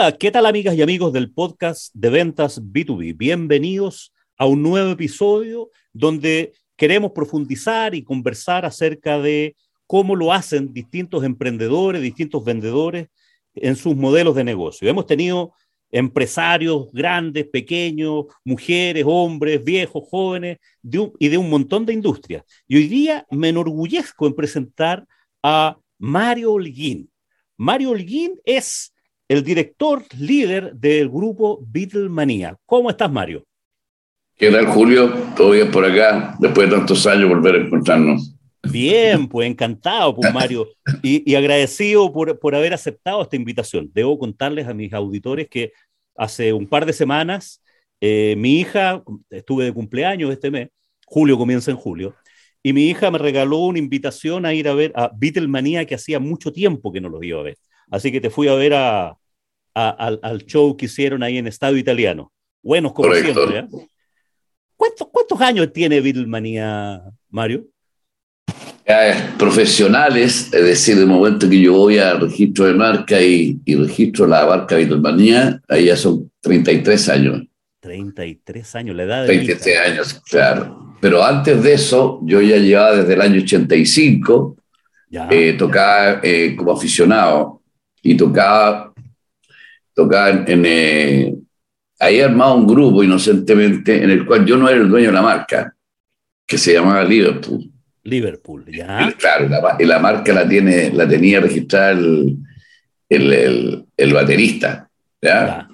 [0.00, 3.18] Hola, ¿qué tal amigas y amigos del podcast de ventas B2B?
[3.18, 10.72] Bienvenidos a un nuevo episodio donde queremos profundizar y conversar acerca de cómo lo hacen
[10.72, 13.08] distintos emprendedores, distintos vendedores
[13.54, 14.88] en sus modelos de negocio.
[14.88, 15.52] Hemos tenido
[15.90, 20.60] empresarios grandes, pequeños, mujeres, hombres, viejos, jóvenes,
[21.18, 22.42] y de un montón de industrias.
[22.66, 25.06] Y hoy día me enorgullezco en presentar
[25.42, 27.10] a Mario Holguín.
[27.58, 28.89] Mario Holguín es
[29.30, 32.56] el director líder del grupo Beatlemania.
[32.66, 33.44] ¿Cómo estás, Mario?
[34.36, 35.14] ¿Qué tal, Julio?
[35.36, 36.34] ¿Todo bien por acá?
[36.40, 38.34] Después de tantos años volver a encontrarnos.
[38.64, 40.66] Bien, pues encantado, pues Mario,
[41.00, 43.88] y, agradecido por, por, haber aceptado esta invitación.
[43.94, 45.70] Debo contarles a mis auditores que
[46.16, 47.62] hace un par de semanas
[48.00, 50.70] eh, mi hija, estuve de cumpleaños este mes,
[51.06, 52.16] julio comienza en julio,
[52.64, 56.18] y mi hija me regaló una invitación a ir a ver a Beatlemania que hacía
[56.18, 57.58] mucho tiempo que no los iba a ver.
[57.90, 59.16] Así que te fui a ver a,
[59.74, 62.32] al, show que hicieron ahí en Estado Italiano.
[62.62, 63.58] Buenos como siempre.
[63.58, 63.68] ¿eh?
[64.76, 67.66] ¿Cuántos, ¿Cuántos años tiene Beatlemania, Mario?
[69.38, 74.46] profesionales, es decir, de momento que yo voy a registro de marca y, registro la
[74.46, 77.42] marca Beatlemania, ahí ya son 33 años.
[77.80, 80.96] 33 años, la edad de 33 años, claro.
[81.00, 84.56] Pero antes de eso, yo ya llevaba desde el año 85,
[85.30, 87.59] eh, tocaba eh, como aficionado
[88.02, 88.92] y tocaba,
[89.94, 90.62] tocaba en...
[90.64, 91.34] Eh,
[92.00, 95.22] ahí armado un grupo inocentemente en el cual yo no era el dueño de la
[95.22, 95.74] marca,
[96.46, 97.70] que se llamaba Liverpool.
[98.04, 99.14] Liverpool, ¿ya?
[99.18, 102.38] Claro, la, la marca la, tiene, la tenía registrada el,
[103.08, 104.88] el, el, baterista,
[105.20, 105.68] ¿ya?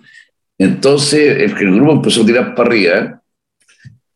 [0.58, 3.22] Entonces el, grupo empezó a tirar para arriba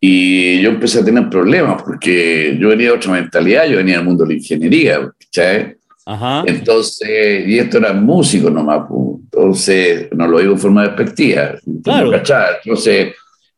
[0.00, 4.04] y yo empecé a tener problemas porque yo venía de otra mentalidad, yo venía del
[4.04, 5.76] mundo de la ingeniería, ¿sabes?
[6.10, 6.43] Ajá.
[6.44, 9.21] Entonces, y esto era músico nomás, pues.
[9.32, 11.54] entonces no lo digo en forma despectiva,
[11.84, 12.10] claro.
[12.12, 13.15] Entonces,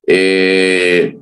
[0.07, 1.17] eh,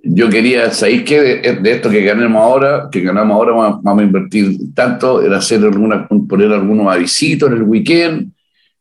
[0.00, 1.20] yo quería, ¿sabéis qué?
[1.20, 6.06] De, esto que ganamos ahora, que ganamos ahora, vamos, a invertir tanto en hacer alguna,
[6.06, 8.30] poner algunos avisitos en el weekend,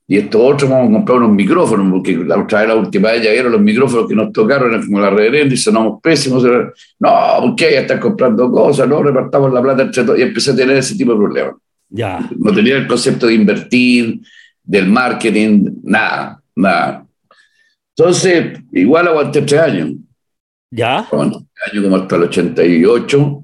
[0.08, 3.24] y esto otro vamos a comprar unos micrófonos, porque la otra vez, la última vez
[3.24, 6.44] ya vieron los micrófonos que nos tocaron, eran como la reverenda y sonamos pésimos.
[7.00, 7.10] No,
[7.42, 10.78] porque ya están comprando cosas, no repartamos la plata entre todos, y empecé a tener
[10.78, 11.56] ese tipo de problemas.
[11.90, 12.30] Ya.
[12.38, 14.22] No tenía el concepto de invertir,
[14.64, 17.06] del marketing, nada, nada.
[17.96, 19.92] Entonces, igual aguanté tres años.
[20.72, 21.08] ¿Ya?
[21.12, 23.44] Bueno, año como hasta el 88.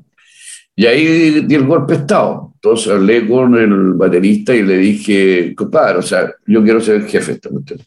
[0.75, 2.51] Y ahí di el golpe de Estado.
[2.55, 7.07] Entonces hablé con el baterista y le dije, compadre, o sea, yo quiero ser el
[7.07, 7.79] jefe de esta cuestión.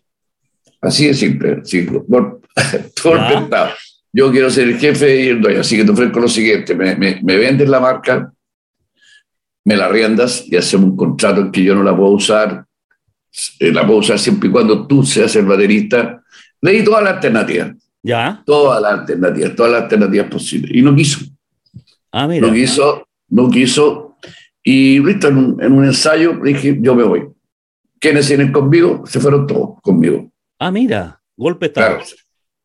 [0.81, 3.71] Así de simple, sí, golpe de Estado.
[4.13, 5.61] Yo quiero ser el jefe y el dueño.
[5.61, 8.33] Así que te ofrezco lo siguiente: me, me, me vendes la marca,
[9.69, 12.65] me la riendas y hacemos un contrato en que yo no la puedo usar.
[13.61, 16.23] Eh, la puedo usar siempre y cuando tú seas el baterista.
[16.63, 17.75] Le di toda la alternativa.
[18.03, 18.43] Ya.
[18.47, 20.71] Todas las alternativas, todas las alternativas posibles.
[20.75, 21.21] Y no quiso.
[22.11, 22.47] Ah, mira.
[22.47, 24.17] No quiso, no quiso.
[24.63, 27.29] Y listo, en un, en un ensayo dije, yo me voy.
[28.01, 29.05] ¿Quiénes vienen conmigo?
[29.05, 30.33] Se fueron todos conmigo.
[30.59, 31.99] Ah, mira, golpe estado.
[31.99, 32.05] Claro,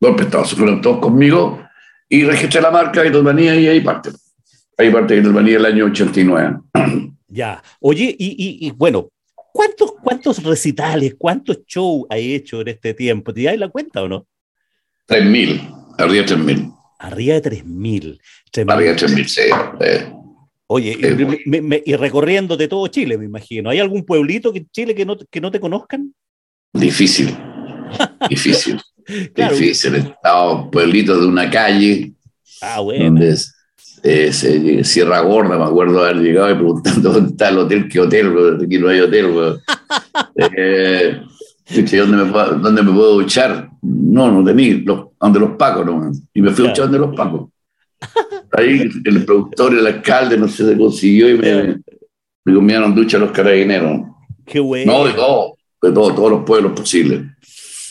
[0.00, 0.46] golpe estado.
[0.46, 1.60] Se fueron todos conmigo
[2.08, 4.08] y registré la marca Beatlemania y ahí parte.
[4.76, 6.58] Ahí parte Beatlemania el año 89.
[7.28, 7.62] Ya.
[7.80, 13.32] Oye, y, y, bueno, ¿cuántos, ¿cuántos recitales, cuántos shows hay hecho en este tiempo?
[13.32, 14.26] ¿Te das la cuenta o no?
[15.08, 16.76] 3.000, arriba de 3.000.
[16.98, 18.20] Arriba de 3.000.
[18.68, 19.42] Arriba de 3.000, sí.
[20.66, 20.96] Oye,
[21.84, 23.70] y, recorriendo de todo Chile, me imagino.
[23.70, 26.14] ¿Hay algún pueblito en Chile que no, que no te conozcan?
[26.72, 27.36] Difícil,
[28.28, 28.80] difícil,
[29.34, 29.94] difícil.
[29.94, 32.14] Estamos pueblitos de una calle.
[32.62, 33.04] Ah, bueno.
[33.04, 33.36] Donde
[34.04, 38.60] eh, Sierra Gorda, me acuerdo haber llegado y preguntando dónde está el hotel, qué hotel,
[38.62, 39.58] aquí no hay hotel.
[40.36, 41.22] eh,
[41.70, 43.70] ¿dónde, me, ¿Dónde me puedo duchar?
[43.80, 46.12] No, no de mí, los, donde los pacos, no.
[46.34, 47.48] Y me fui a echar donde los pacos.
[48.52, 51.80] Ahí el productor, el alcalde, no sé, se consiguió y me,
[52.44, 54.02] me comieron ducha los carabineros.
[54.44, 54.92] Qué bueno.
[54.92, 57.22] No, de todo, de todo, todos los pueblos posibles.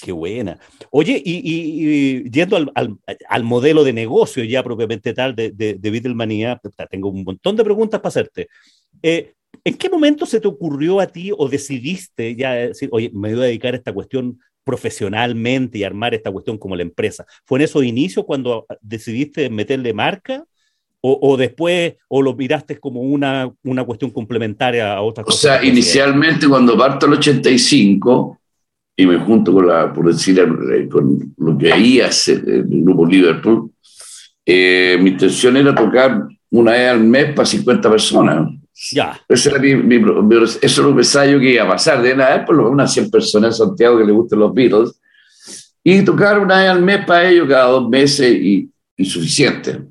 [0.03, 0.59] Qué buena.
[0.95, 2.95] Oye, y, y, yendo al, al,
[3.27, 6.61] al, modelo de negocio ya propiamente tal de, de, de Beatlemania,
[6.91, 8.47] tengo un montón de preguntas para hacerte.
[9.01, 13.33] Eh, ¿En qué momento se te ocurrió a ti o decidiste ya decir, oye, me
[13.33, 17.25] voy a dedicar a esta cuestión profesionalmente y armar esta cuestión como la empresa?
[17.43, 20.45] ¿Fue en esos inicios cuando decidiste meterle marca?
[21.01, 25.39] O, o, después, o lo miraste como una, una cuestión complementaria a otras cosas?
[25.39, 28.39] O sea, inicialmente cuando parto el 85
[28.95, 33.05] y me junto con la, por decir, eh, con lo que ahí hace el grupo
[33.05, 33.71] Liverpool,
[34.45, 38.49] eh, mi intención era tocar una vez al mes para 50 personas.
[38.91, 39.19] Ya.
[39.27, 39.95] Ese era mi, mi,
[40.61, 42.01] eso era un ensayo que iba a pasar.
[42.01, 44.99] De nada, por lo menos unas 100 personas en Santiago que le gusten los Beatles.
[45.83, 49.81] Y tocar una vez al mes para ellos, cada dos meses y, y suficiente.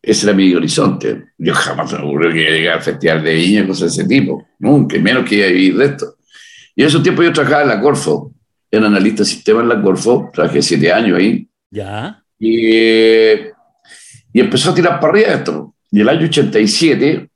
[0.00, 1.26] Ese era mi horizonte.
[1.38, 4.08] Yo jamás me ocurrió que iba a llegar al Festival de Viña, cosas de ese
[4.08, 4.46] tipo.
[4.58, 6.16] Nunca, menos que iba a vivir de esto.
[6.74, 8.32] Y en esos tiempos yo trabajaba en la Corfo.
[8.70, 10.30] Era analista de sistema en la Corfo.
[10.32, 11.48] Trabajé siete años ahí.
[11.70, 12.22] Ya.
[12.38, 13.30] Y,
[14.32, 15.74] y empezó a tirar para arriba esto.
[15.90, 17.28] Y el año 87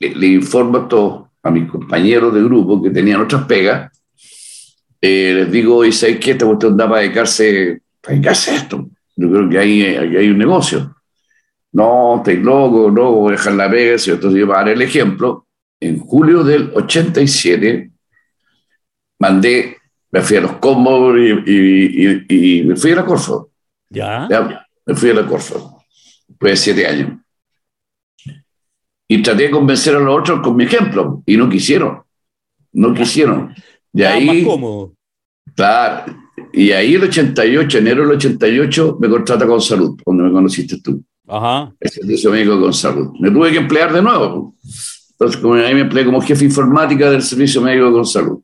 [0.00, 3.92] le, le informo esto a mis compañeros de grupo que tenían otras pegas.
[5.00, 6.30] Eh, les digo, ¿y sabes qué?
[6.30, 8.88] Esta cuestión da para dedicarse, para dedicarse a esto.
[9.16, 10.96] Yo creo que ahí, ahí hay un negocio.
[11.72, 13.92] No, estáis loco, no, voy a dejar la pega.
[13.92, 15.46] Entonces yo para dar el ejemplo,
[15.78, 17.90] en julio del 87
[19.18, 19.76] mandé,
[20.14, 23.50] me fui a los combos y, y, y, y me fui a la Corfo.
[23.90, 24.28] Ya.
[24.30, 25.82] Ya, me fui a la Corfo.
[26.28, 27.18] Después de siete años.
[29.08, 31.24] Y traté de convencer a los otros con mi ejemplo.
[31.26, 32.00] Y no quisieron.
[32.74, 33.54] No quisieron.
[33.92, 34.94] Y Estaba ahí, más cómodo.
[35.56, 36.14] claro.
[36.52, 41.02] Y ahí el 88, enero del 88, me contrata con salud, donde me conociste tú.
[41.26, 41.74] Ajá.
[41.80, 43.10] El servicio médico con salud.
[43.18, 44.54] Me tuve que emplear de nuevo.
[45.10, 48.40] Entonces, como ahí me empleé como jefe informática del servicio médico con salud.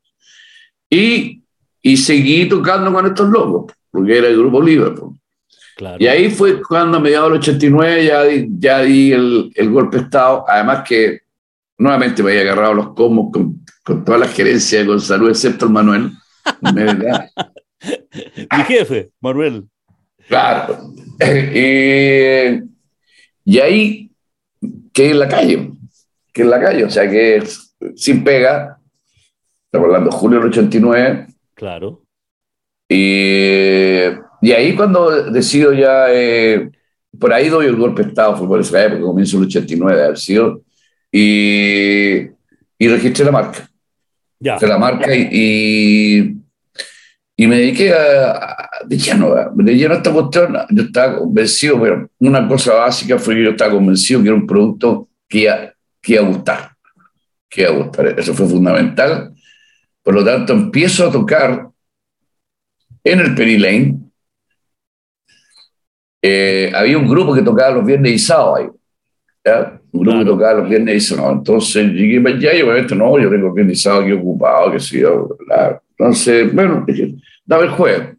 [0.91, 1.40] Y,
[1.82, 5.21] y seguí tocando con estos locos, porque era el grupo pues.
[5.77, 5.97] Claro.
[5.99, 9.97] Y ahí fue cuando a mediados del 89 ya di, ya di el, el golpe
[9.97, 11.21] de Estado, además que
[11.79, 15.73] nuevamente me había agarrado los comos con, con toda la gerencia con salud, excepto el
[15.73, 16.11] Manuel.
[18.59, 19.65] Mi jefe, Manuel.
[20.29, 20.93] Claro.
[21.19, 22.62] Eh,
[23.44, 24.11] y ahí
[24.93, 25.73] que en la calle,
[26.33, 27.43] que en la calle, o sea que
[27.97, 28.79] sin pega,
[29.65, 31.26] estamos hablando de julio del 89,
[31.61, 32.03] Claro.
[32.89, 33.99] y,
[34.41, 36.71] y ahí cuando decido ya, eh,
[37.19, 40.05] por ahí doy el golpe de Estado, fue por esa época, comienzo el 89 de
[40.05, 40.62] haber sido,
[41.12, 42.21] y,
[42.79, 43.69] y registré la marca.
[44.39, 44.53] Ya.
[44.53, 46.37] Registré la marca y, y,
[47.37, 50.57] y me dediqué a, de lleno, de lleno a esta cuestión.
[50.71, 54.47] Yo estaba convencido, pero una cosa básica fue que yo estaba convencido que era un
[54.47, 56.71] producto que iba, que iba a gustar,
[57.51, 58.19] que iba a gustar.
[58.19, 59.30] Eso fue fundamental.
[60.02, 61.69] Por lo tanto, empiezo a tocar
[63.05, 63.99] en el Penny Lane.
[66.23, 68.67] Eh, había un grupo que tocaba los viernes y sábados ahí.
[69.44, 69.81] ¿ya?
[69.93, 71.38] Un grupo que tocaba los viernes y sábados.
[71.38, 74.81] Entonces llegué para allá y obviamente no, yo tengo viernes y sábado aquí ocupado, que
[74.81, 75.29] sé yo.
[75.99, 77.14] Entonces, bueno, dije,
[77.44, 78.17] dame el jueves.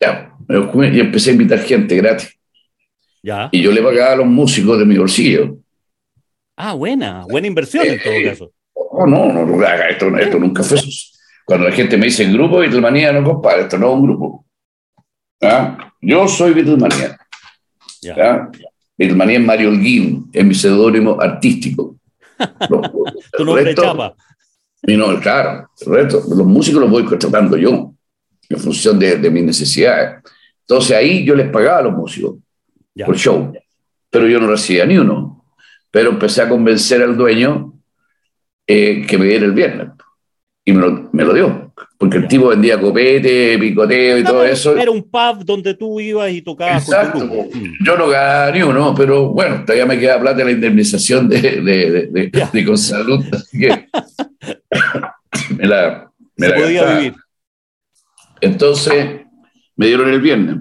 [0.00, 2.36] Ya, me lo comí y empecé a invitar gente gratis.
[3.22, 3.48] Ya.
[3.52, 5.58] Y yo le pagaba a los músicos de mi bolsillo.
[6.56, 7.24] Ah, buena.
[7.28, 8.52] Buena inversión en todo Eh, caso.
[8.94, 10.78] Oh, no, no, no, esto, esto nunca fue.
[11.46, 14.46] Cuando la gente me dice grupo Beatlemania, no compadre, esto no es un grupo.
[15.40, 15.92] ¿Ah?
[16.00, 17.18] Yo soy Beatlemania.
[18.02, 18.16] Ya.
[18.16, 18.50] ¿ya?
[18.98, 21.96] Beatlemania es Mario Holguín, es mi seudónimo artístico.
[22.68, 22.90] Los-
[23.36, 24.14] Tu nombre resto- chapa.
[24.82, 27.94] y no, claro, el resto, los músicos los voy contratando yo,
[28.48, 30.22] en función de, de mis necesidades.
[30.60, 32.34] Entonces ahí yo les pagaba a los músicos
[32.94, 33.06] Ya.
[33.06, 33.52] por show,
[34.10, 35.46] pero yo no recibía ni uno.
[35.90, 37.71] Pero empecé a convencer al dueño
[38.66, 39.88] eh, que me diera el viernes.
[40.64, 44.76] Y me lo, me lo dio, porque el tipo vendía copete, picoteo y todo eso.
[44.76, 47.18] Era un pub donde tú ibas y tocabas Exacto.
[47.18, 47.50] con tu grupo.
[47.84, 51.60] Yo no ganaba ni uno, pero bueno, todavía me queda plata la indemnización de, de,
[51.90, 52.48] de, de, Ya.
[52.52, 53.88] de Consalud, así que
[55.58, 56.98] me la, me Se la podía gastaba.
[57.00, 57.14] vivir.
[58.40, 59.20] Entonces
[59.76, 60.56] me dieron el viernes.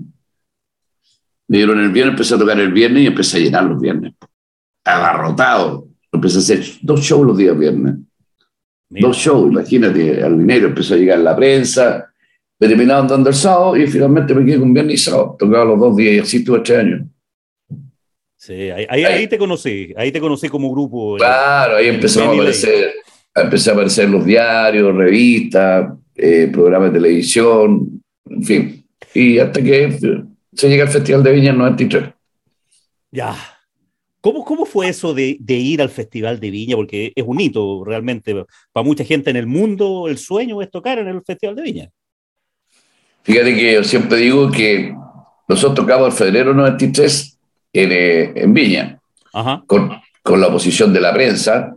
[1.48, 4.14] Me dieron el viernes, empecé a tocar el viernes y empecé a llenar los viernes.
[4.84, 5.88] Abarrotado.
[6.12, 7.96] Empecé a hacer dos shows los días viernes.
[8.90, 9.08] Mira.
[9.08, 12.12] Dos shows, imagínate, al dinero empezó a llegar la prensa,
[12.60, 15.36] me terminaban dando el sábado y finalmente me quedé con viernes y sábado.
[15.40, 17.02] Tocaba los dos días y así estuve tres años.
[18.36, 19.94] Sí, ahí, ahí, ahí te conocí.
[19.96, 21.16] Ahí te conocí como grupo.
[21.18, 22.92] Claro, ahí empezó a aparecer,
[23.34, 28.86] empecé a aparecer los diarios, revistas, eh, programas de televisión, en fin.
[29.14, 29.98] Y hasta que
[30.54, 32.10] se llega al Festival de Viña en 93.
[33.12, 33.36] Ya.
[34.22, 36.76] ¿Cómo, ¿Cómo fue eso de, de ir al Festival de Viña?
[36.76, 38.46] Porque es un hito realmente.
[38.72, 41.90] Para mucha gente en el mundo, el sueño es tocar en el Festival de Viña.
[43.24, 44.94] Fíjate que yo siempre digo que
[45.48, 47.38] nosotros tocamos en febrero 93
[47.74, 49.00] en, eh, en Viña,
[49.34, 49.64] Ajá.
[49.68, 49.92] con,
[50.24, 51.76] con la oposición de la prensa,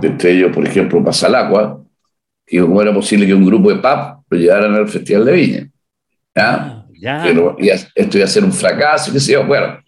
[0.00, 1.82] entre ellos, por ejemplo, Pasalacua,
[2.46, 5.70] y cómo era posible que un grupo de pub lo llevaran al Festival de Viña.
[6.34, 6.54] ¿Ya?
[6.54, 7.32] Ah, ya.
[7.34, 9.44] no- iba- esto iba a ser un fracaso, qué sé yo.
[9.46, 9.78] Bueno,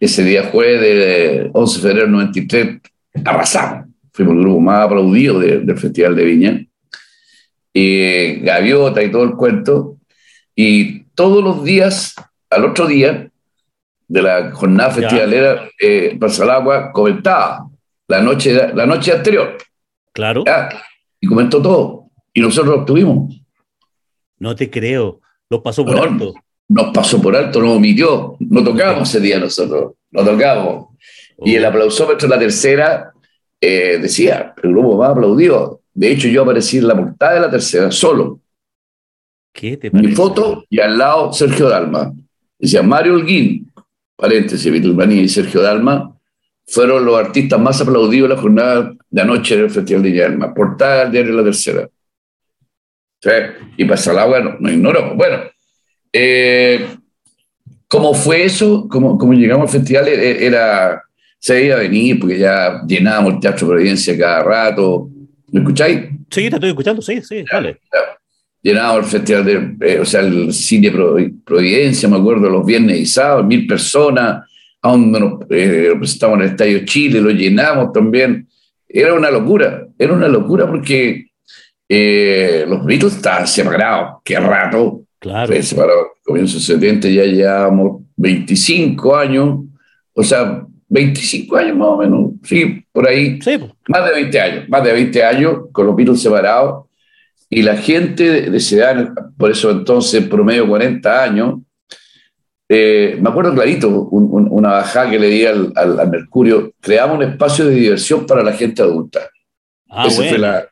[0.00, 2.80] ese día jueves de 11 de febrero del 93,
[3.24, 3.86] arrasamos.
[4.12, 6.66] Fuimos el grupo más aplaudido de- del Festival de Viña.
[7.72, 9.96] Y Gaviota y todo el cuento.
[10.56, 12.14] Y todos los días,
[12.50, 13.30] al otro día
[14.08, 17.68] de la jornada festivalera, eh, Pasalagua comentaba
[18.08, 19.56] la noche, la noche anterior.
[20.12, 20.42] Claro.
[21.20, 22.06] Y comentó todo.
[22.32, 23.40] Y nosotros lo obtuvimos.
[24.38, 25.20] No te creo.
[25.48, 26.34] Lo pasó por alto.
[26.70, 28.36] Nos pasó por alto, nos omitió.
[28.38, 29.94] No tocábamos ese día nosotros.
[30.12, 30.96] No tocábamos.
[31.44, 31.68] Y el oh.
[31.68, 33.12] aplausómetro de la tercera
[33.60, 35.80] eh, decía, el grupo más aplaudido.
[35.92, 38.40] De hecho, yo aparecí en la portada de la tercera, solo.
[39.52, 40.08] ¿Qué te parece?
[40.08, 42.12] Mi foto y al lado Sergio Dalma.
[42.56, 43.72] Decía Mario Holguín,
[44.14, 46.16] paréntesis, Vitulmanía y Sergio Dalma,
[46.68, 50.54] fueron los artistas más aplaudidos en la jornada de anoche del Festival de Llama.
[50.54, 51.88] Portada del diario La Tercera.
[53.76, 55.16] Y pasa el agua, no, no ignoro.
[55.16, 55.40] Bueno,
[56.12, 56.86] eh,
[57.88, 58.86] ¿cómo fue eso?
[58.88, 60.08] ¿Cómo, ¿Cómo, llegamos al festival?
[60.08, 61.02] E, e, era,
[61.38, 65.08] se veía venir porque ya llenábamos el Teatro Providencia cada rato.
[65.50, 66.00] ¿Me escucháis?
[66.30, 67.80] Sí, te estoy escuchando, sí, sí, vale.
[68.62, 70.92] Llenábamos el festival de, eh, o sea, el cine
[71.44, 74.44] Providencia, me acuerdo, los viernes y sábados, mil personas,
[74.82, 78.46] a donde nos eh, en el Estadio Chile, lo llenamos también.
[78.88, 81.26] Era una locura, era una locura porque
[81.88, 85.02] eh, los Beatles estaban separados, qué rato.
[85.20, 85.62] Claro.
[85.62, 89.60] Separados, comienzo 70, ya llevamos 25 años,
[90.14, 93.38] o sea, 25 años más o menos, sí, por ahí.
[93.42, 93.58] Sí.
[93.88, 96.86] Más de 20 años, más de 20 años con los Beatles separados.
[97.48, 101.60] Y la gente de esa edad, por eso entonces promedio 40 años,
[102.68, 107.66] eh, me acuerdo clarito, una bajada que le di al, al, Mercurio, creamos un espacio
[107.66, 109.28] de diversión para la gente adulta.
[109.88, 110.68] Ah, Esa fue la,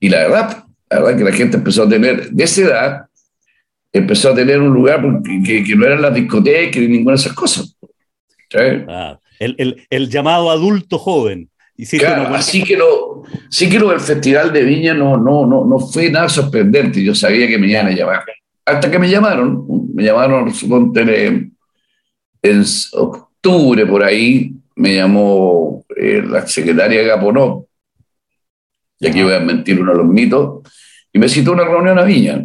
[0.00, 3.06] y la verdad, la verdad que la gente empezó a tener, de esa edad,
[3.92, 5.04] empezó a tener un lugar
[5.44, 7.76] que, que no eran las discotecas ni ninguna de esas cosas.
[8.88, 11.48] Ah, el, el, el, llamado adulto joven.
[11.98, 15.78] Claro, así que lo, sí que lo del Festival de Viña no, no, no, no
[15.78, 17.02] fue nada sorprendente.
[17.02, 18.24] Yo sabía que me iban a llamar.
[18.64, 21.50] Hasta que me llamaron, me llamaron, suponte,
[22.42, 27.66] en octubre por ahí, me llamó eh, la secretaria Gaponó,
[29.00, 30.62] y aquí voy a mentir uno de los mitos,
[31.12, 32.44] y me citó una reunión a Viña.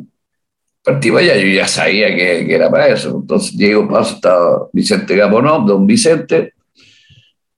[0.88, 3.20] Partí para allá, yo ya sabía que, era para eso.
[3.22, 6.54] Entonces llego, paso, estaba Vicente Gaponó, don Vicente,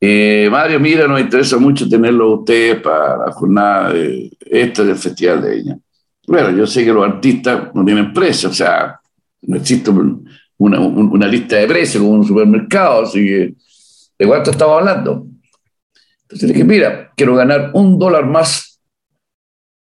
[0.01, 4.95] eh, Mario, mira, nos interesa mucho tenerlo a ustedes para la jornada de, esta del
[4.95, 5.77] Festival de Viña.
[6.25, 8.99] Bueno, yo sé que los artistas no tienen precio, o sea,
[9.43, 13.53] no existe una, una lista de precios como un supermercado, así que,
[14.17, 15.27] ¿de cuánto estamos hablando?
[16.23, 18.81] Entonces le dije, mira, quiero ganar un dólar más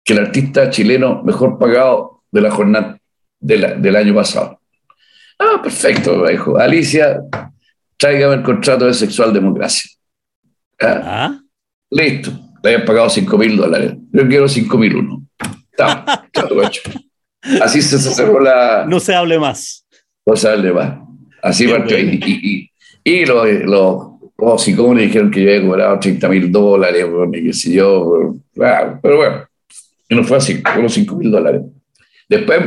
[0.03, 3.00] que el artista chileno mejor pagado de la jornada
[3.41, 4.61] del año pasado.
[5.39, 6.59] Ah, perfecto, dijo.
[6.59, 7.23] Alicia,
[7.97, 9.91] tráigame el contrato de sexual democracia.
[10.81, 11.41] Ah, ¿Ah?
[11.91, 12.31] Listo,
[12.63, 13.95] le habían pagado 5 mil dólares.
[14.13, 15.23] Yo quiero 5 mil uno.
[15.71, 16.29] Está,
[17.63, 18.85] Así se cerró la.
[18.87, 19.87] No se hable más.
[20.27, 20.99] No se hable más.
[21.43, 21.99] Así partió.
[21.99, 22.71] Y, y,
[23.03, 24.07] y, los, los,
[24.37, 28.35] los psicólogos dijeron que yo había cobrado 30 mil dólares, y qué sé yo.
[28.55, 29.49] pero bueno,
[30.09, 31.63] y no fue así, fueron 5 mil dólares.
[32.29, 32.61] Después,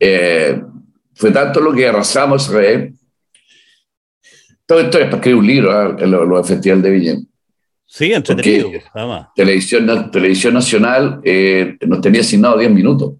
[0.00, 0.60] eh,
[1.14, 2.92] fue tanto lo que arrasamos, ¿eh?
[4.64, 6.06] Todo esto es para escribir un libro, ¿eh?
[6.06, 7.16] lo, lo Festival de Viña.
[7.84, 8.70] Sí, entretenido.
[9.34, 13.14] Televisión, televisión Nacional eh, nos tenía asignado 10 minutos,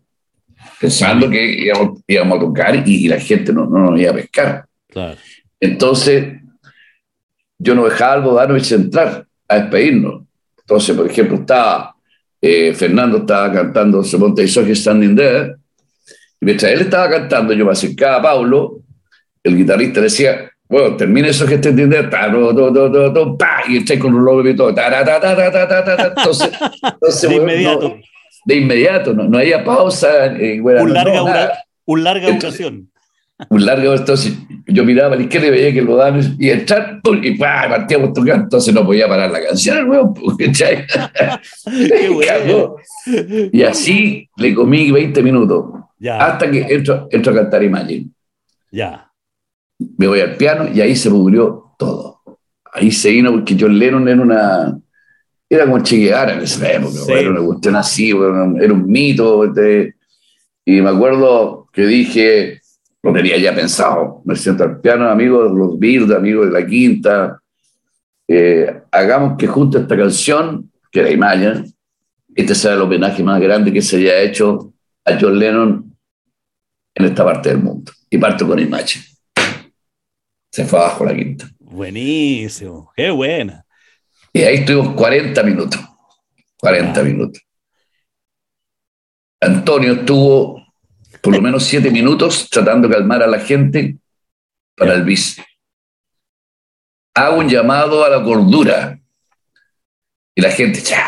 [0.81, 1.67] pensando que
[2.07, 4.65] íbamos, a tocar y, la gente no, no, nos iba a pescar.
[4.89, 5.19] Claro.
[5.59, 6.41] Entonces,
[7.59, 10.23] yo no dejaba al Bodanovich entrar a despedirnos.
[10.57, 11.97] Entonces, por ejemplo, estaba
[12.41, 15.57] eh, Fernando estaba cantando Se monta y Standing There,
[16.41, 18.81] y mientras él estaba cantando, yo me acercaba a Pablo,
[19.43, 21.99] el guitarrista decía, bueno, termina eso que te entiende,
[23.69, 24.71] y está con un logo y todo.
[24.71, 26.51] Entonces,
[26.83, 27.97] entonces, de inmediato.
[28.45, 30.27] de inmediato, no, no había pausa.
[30.27, 31.51] Eh, bueno, un, larga, una,
[31.87, 32.91] un larga ocasión.
[33.49, 34.35] Un largo, entonces
[34.67, 37.69] yo miraba a la izquierda y veía que lo daban y entrar, y ¡pah!
[37.69, 40.15] partíamos tocando, entonces no podía parar la canción, el huevo,
[43.53, 46.19] y así le comí 20 minutos, ya.
[46.19, 48.09] hasta que entro, entro a cantar Imagine.
[48.73, 49.11] Ya
[49.97, 52.21] me voy al piano y ahí se murió todo.
[52.73, 54.79] Ahí se vino porque John Lennon era una...
[55.49, 59.45] Era como Che Guevara en esa época, era una cuestión así, era un mito.
[59.45, 59.97] Este,
[60.65, 62.61] y me acuerdo que dije,
[63.03, 66.65] lo tenía ya pensado, me siento al piano, amigos de los Beatles, amigos de la
[66.65, 67.43] Quinta,
[68.29, 71.65] eh, hagamos que junto esta canción, que era Imaya,
[72.33, 74.73] este sea el homenaje más grande que se haya hecho
[75.05, 75.90] a John Lennon
[76.95, 77.93] en esta parte del mundo.
[78.09, 79.11] Y parto con Imagine
[80.51, 81.49] se fue abajo la quinta.
[81.59, 83.65] Buenísimo, qué buena.
[84.33, 85.81] Y ahí estuvimos 40 minutos.
[86.59, 87.43] 40 minutos.
[89.41, 90.61] Antonio estuvo
[91.23, 93.97] por lo menos 7 minutos tratando de calmar a la gente
[94.75, 95.41] para el bis.
[97.15, 98.99] Hago un llamado a la cordura.
[100.35, 101.07] Y la gente, ¡cha!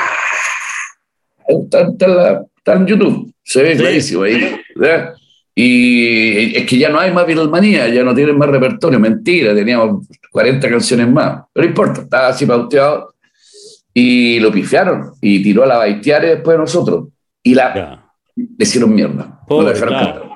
[1.46, 4.60] Está, está, en YouTube, se ve clarísimo ahí.
[4.74, 5.14] ¿verdad?
[5.54, 10.06] Y es que ya no hay más Beatlemanía, ya no tienen más repertorio, mentira, teníamos
[10.30, 13.14] 40 canciones más, pero no importa, estaba así pauteado
[13.92, 17.08] y lo pifiaron y tiró a la baiteare después de nosotros
[17.42, 17.98] y la
[18.34, 20.28] le hicieron mierda, no la dejaron cantar.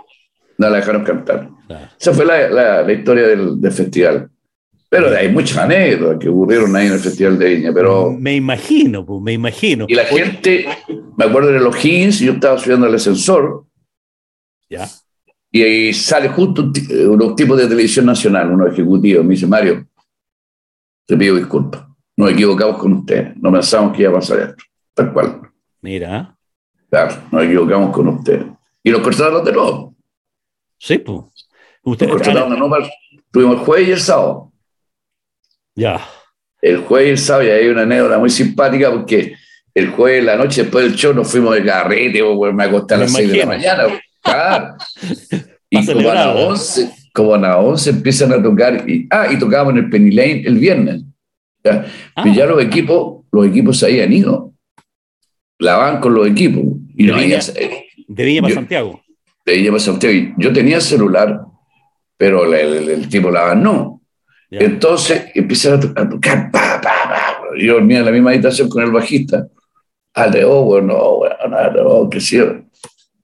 [0.58, 1.48] No la dejaron cantar.
[1.98, 4.30] Esa fue la, la, historia del, del, festival.
[4.88, 8.12] Pero hay muchas anécdotas que ocurrieron ahí en el Festival de Viña, pero...
[8.12, 9.86] Me imagino, pues, me imagino.
[9.88, 10.66] Y la gente,
[11.16, 13.64] me acuerdo de los Higgins, yo estaba subiendo el ascensor.
[14.70, 14.88] Ya
[15.50, 16.70] y ahí sale justo
[17.08, 19.86] unos tipos de televisión nacional, unos ejecutivos, me dice, Mario,
[21.06, 21.84] te pido disculpas,
[22.16, 25.40] nos equivocamos con usted, no pensamos que iba a pasar esto, tal cual.
[25.80, 26.36] Mira.
[26.90, 28.46] Claro, nos equivocamos con usted.
[28.82, 29.94] Y los cortaron de nuevo.
[30.78, 31.20] Sí, pues.
[31.82, 32.76] Usted, de nuevo,
[33.30, 34.52] tuvimos el jueves y el sábado.
[35.74, 36.00] Ya.
[36.60, 39.36] El jueves y el sábado, y hay una anécdota muy simpática porque
[39.74, 42.22] el jueves, la noche después del show, nos fuimos de carrete,
[42.52, 43.84] me acosté a las 6 de la mañana.
[45.68, 49.38] Y como a las 11, como a las 11 empiezan a tocar, y, ah, y
[49.38, 51.02] tocábamos en el Penny Lane el viernes.
[51.64, 51.86] ¿ya?
[52.14, 52.24] Ah.
[52.34, 54.52] ya los equipos, los equipos se habían ido.
[55.58, 56.62] La van con los equipos.
[56.94, 57.12] Y de,
[58.08, 59.02] de Viña para Santiago.
[59.44, 60.34] De Viña para Santiago.
[60.38, 61.40] Yo tenía celular,
[62.16, 64.02] pero el, tipo la van no.
[64.50, 67.38] Entonces empiezan a, tocar, pa, pa, pa.
[67.58, 69.48] yo dormía en la misma habitación con el bajista.
[70.14, 71.34] Ah, de, oh, bueno, bueno,
[71.74, 72.38] no, que sí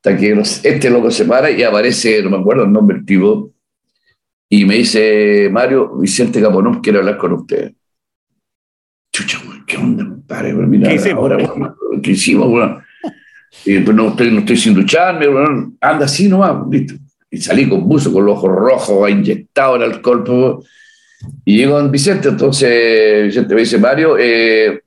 [0.05, 0.33] hasta que
[0.65, 3.53] este loco se para y aparece, no me acuerdo el nombre del tipo,
[4.49, 7.73] y me dice, Mario, Vicente Caponón quiere hablar con usted.
[9.13, 10.55] Chucha, ¿qué onda, compadre?
[10.55, 11.19] Mira, ¿Qué hicimos?
[11.19, 12.83] Ahora, ¿Qué hicimos,
[13.65, 15.27] Y pues no estoy, no estoy sin ducharme,
[15.81, 16.99] anda así nomás, ¿viste?
[17.31, 20.25] Y salí con buzo, con los ojos rojos, inyectado en alcohol.
[20.25, 20.69] Pues,
[21.45, 24.83] y llego con Vicente, entonces Vicente me dice, Mario, eh,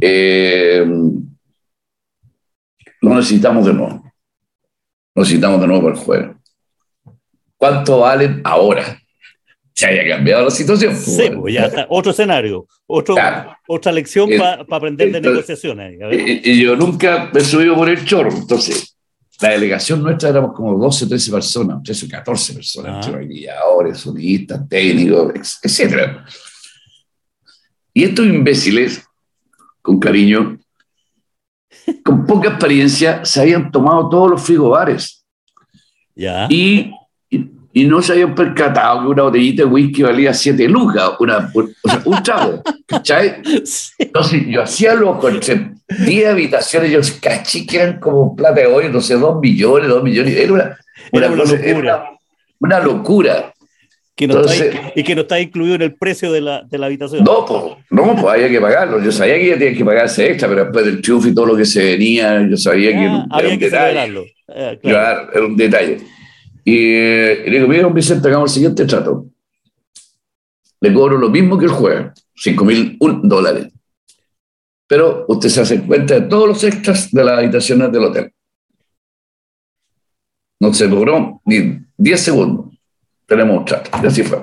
[0.00, 0.86] eh,
[3.00, 4.11] lo necesitamos de nuevo
[5.14, 6.34] nos citamos de nuevo para el juego.
[7.56, 8.98] ¿Cuánto valen ahora?
[9.74, 10.92] Se haya cambiado la situación.
[10.92, 11.86] Pues, sí, pues ya está.
[11.88, 13.16] Otro escenario, otro,
[13.68, 15.98] otra lección para aprender de negociaciones.
[16.44, 18.30] Y, yo nunca me he subido por el chorro.
[18.30, 18.96] Entonces,
[19.40, 23.18] la delegación nuestra éramos como 12, 13 personas, 13 o 14 personas, ah.
[23.18, 26.18] guiadores, sonidistas, técnicos, etc.
[27.94, 29.02] Y estos imbéciles,
[29.80, 30.58] con cariño,
[32.04, 35.24] con poca experiencia, se habían tomado todos los frigobares.
[36.14, 36.46] Ya.
[36.50, 36.92] Y,
[37.30, 41.88] y, no se habían percatado que una botellita de whisky valía 7 lucas, una, o
[41.88, 42.62] sea, un chavo.
[42.86, 43.42] ¿Cachai?
[43.98, 48.88] Entonces yo hacía los con 10 habitaciones, yo caché que eran como plata de hoy,
[48.90, 50.36] no sé, 2 millones, 2 millones.
[50.36, 50.78] Era una,
[51.12, 51.60] una, locura.
[51.64, 52.10] Era
[52.60, 53.51] una locura
[54.94, 57.24] y que no está incluido en el precio de la, de la habitación.
[57.24, 59.02] No, pues, no, pues había que pagarlo.
[59.02, 61.56] Yo sabía que ya tenía que pagarse extra, pero después del triunfo y todo lo
[61.56, 64.34] que se venía, yo sabía que era, ah, un detalle.
[64.48, 65.30] Eh, claro.
[65.32, 65.98] era un detalle.
[66.64, 69.26] Y, le digo, mira, Vicente, hagamos el siguiente trato.
[70.80, 73.68] Le cobro lo mismo que el jueves, 5 mil dólares.
[74.86, 78.32] Pero usted se hace cuenta de todos los extras de las habitaciones del hotel.
[80.60, 82.71] No se logró ni 10 segundos
[83.32, 83.90] tenemos un trato.
[84.02, 84.38] Y así fue.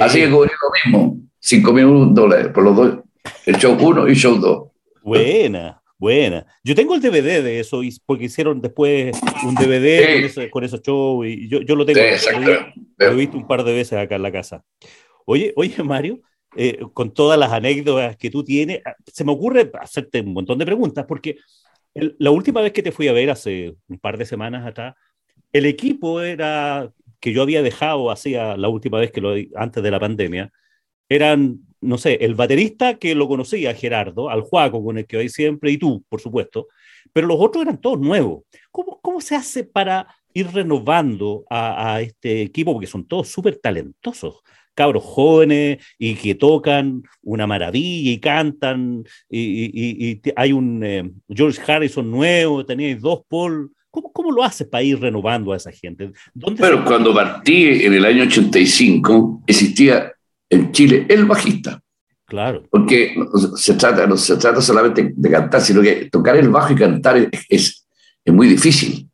[0.00, 2.98] Así que cobré lo mismo, 5 mil dólares por los dos,
[3.46, 4.68] el show 1 y show 2.
[5.02, 6.46] Buena, buena.
[6.62, 11.48] Yo tengo el DVD de eso, porque hicieron después un DVD con, esos shows, y
[11.48, 12.00] yo, yo lo tengo.
[12.98, 14.62] lo, he visto un par de veces acá en la casa.
[15.24, 16.20] Oye, oye Mario,
[16.56, 20.58] eh, con todas las anécdotas que tú tienes, ah, se me ocurre hacerte un montón
[20.58, 21.36] de preguntas, porque
[21.94, 24.94] la última vez que te fui a ver, hace un par de semanas atrás,
[25.52, 29.90] el equipo era que yo había dejado hacía la última vez que lo antes de
[29.90, 30.52] la pandemia,
[31.08, 35.28] eran, no sé, el baterista que lo conocía, Gerardo, al Juaco con el que hoy
[35.28, 36.68] siempre, y tú, por supuesto,
[37.12, 38.44] pero los otros eran todos nuevos.
[38.70, 42.72] ¿Cómo, cómo se hace para ir renovando a, este equipo?
[42.72, 44.42] Porque son todos súper talentosos,
[44.74, 52.10] cabros jóvenes y que tocan una maravilla y cantan, y, hay un eh, George Harrison
[52.10, 56.12] nuevo, tenéis dos Paul ¿Cómo, ¿Cómo, lo haces para ir renovando a esa gente?
[56.34, 60.12] Bueno, cuando partí en el año 85, existía
[60.48, 61.80] en Chile el bajista.
[62.24, 62.62] Claro.
[62.70, 63.16] Porque
[63.56, 67.16] se trata, no se trata solamente de cantar, sino que tocar el bajo y cantar
[67.16, 67.86] es, es,
[68.24, 69.08] es muy difícil.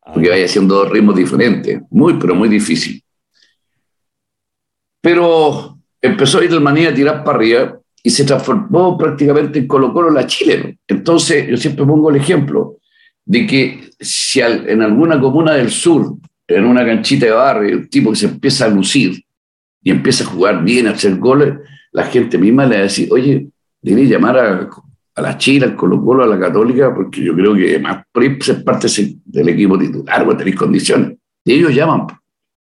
[0.00, 0.32] Porque ah.
[0.32, 1.82] vaya haciendo dos ritmos diferentes.
[1.90, 3.02] Muy, pero muy difícil.
[5.02, 9.66] Pero empezó a ir el manía a tirar para arriba y se transformó prácticamente en
[9.66, 10.78] Colo Colo la Chile.
[10.86, 12.79] Entonces, yo siempre pongo el ejemplo
[13.30, 16.16] de que si en alguna comuna del sur,
[16.48, 19.22] en una canchita de barrio, un tipo que se empieza a lucir
[19.84, 21.54] y empieza a jugar bien, a hacer goles,
[21.92, 23.46] la gente misma le va a decir, oye,
[23.80, 24.68] debe llamar a
[25.22, 28.04] la Chile, al Colo Colo, a la Católica, porque yo creo que más
[28.40, 28.88] ser parte
[29.24, 31.16] del equipo titular, pues tenéis condiciones.
[31.44, 32.08] Y ellos llaman.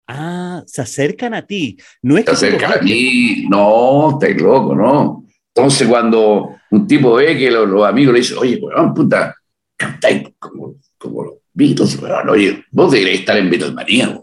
[0.08, 1.76] Ah, se acercan a ti.
[2.04, 3.48] No es se acercan a ti.
[3.50, 5.26] No, estás loco, ¿no?
[5.54, 9.36] Entonces, cuando un tipo ve que los, amigos le dicen, oye, weón, puta,
[9.78, 14.20] cantáis como, como los Beatles, weón, oye, vos deberéis estar en Beatlemania,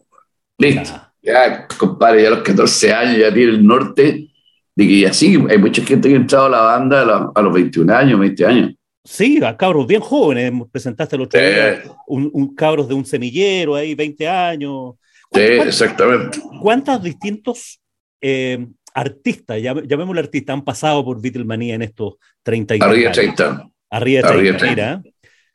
[0.58, 0.92] Listo.
[1.22, 4.28] Ya, compadre, ya a los 14 años ya tiene el norte
[4.74, 7.94] de que así hay mucha gente que ha entrado a la banda a, los 21
[7.94, 8.74] años, 20 años.
[9.04, 13.94] Sí, a cabros bien jóvenes, presentaste el otro día un, cabros de un semillero ahí,
[13.94, 14.94] 20 años.
[15.32, 16.38] Sí, exactamente.
[16.60, 17.80] ¿Cuántos distintos
[18.20, 22.86] eh, artistas, llamémosle artistas, han pasado por Beatlemania en estos 30 años?
[22.86, 23.70] Arriba 30.
[23.90, 25.02] Arriba 30, mira.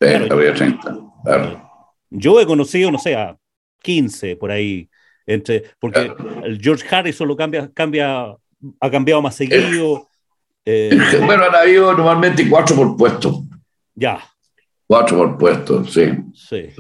[0.05, 1.71] Sí, 30,
[2.09, 3.37] Yo he conocido, no sé, a
[3.81, 4.89] 15 por ahí,
[5.25, 6.11] entre, porque
[6.43, 8.35] el George Harrison lo cambia, cambia
[8.79, 10.07] ha cambiado más seguido.
[10.65, 13.43] Eh, bueno, han habido normalmente cuatro por puesto.
[13.93, 14.19] Ya.
[14.87, 16.05] Cuatro por puesto, sí.
[16.33, 16.73] Sí.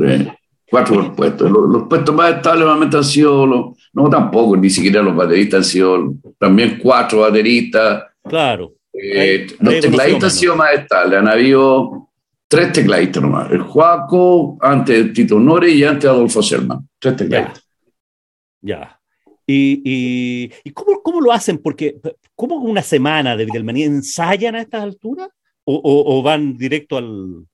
[0.69, 1.49] Cuatro por puesto.
[1.49, 5.63] Los, puestos más estables normalmente han sido, los, no tampoco, ni siquiera los bateristas han
[5.63, 8.03] sido, también cuatro bateristas.
[8.23, 8.73] Claro.
[8.93, 12.04] Eh, los tecladistas han sido más estables, han habido
[12.47, 13.51] tres tecladistas nomás.
[13.51, 16.87] El Juaco, antes Tito Nore y antes Adolfo Selman.
[16.99, 17.67] Tres tecladistas.
[18.61, 18.99] ya.
[19.47, 21.59] ¿Y, y, cómo, cómo, lo hacen?
[21.59, 21.97] Porque,
[22.35, 25.29] ¿cómo una semana de Beatlemania ensayan a estas alturas?
[25.65, 27.45] ¿O, o, van directo al,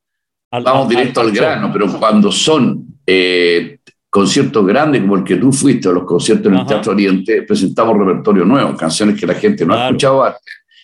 [0.52, 5.88] Vamos directo al, grano, pero cuando son eh, conciertos grandes como el que tú fuiste,
[5.88, 9.74] o los conciertos en el Teatro Oriente, presentamos repertorio nuevo, canciones que la gente no
[9.74, 10.42] ha escuchado antes,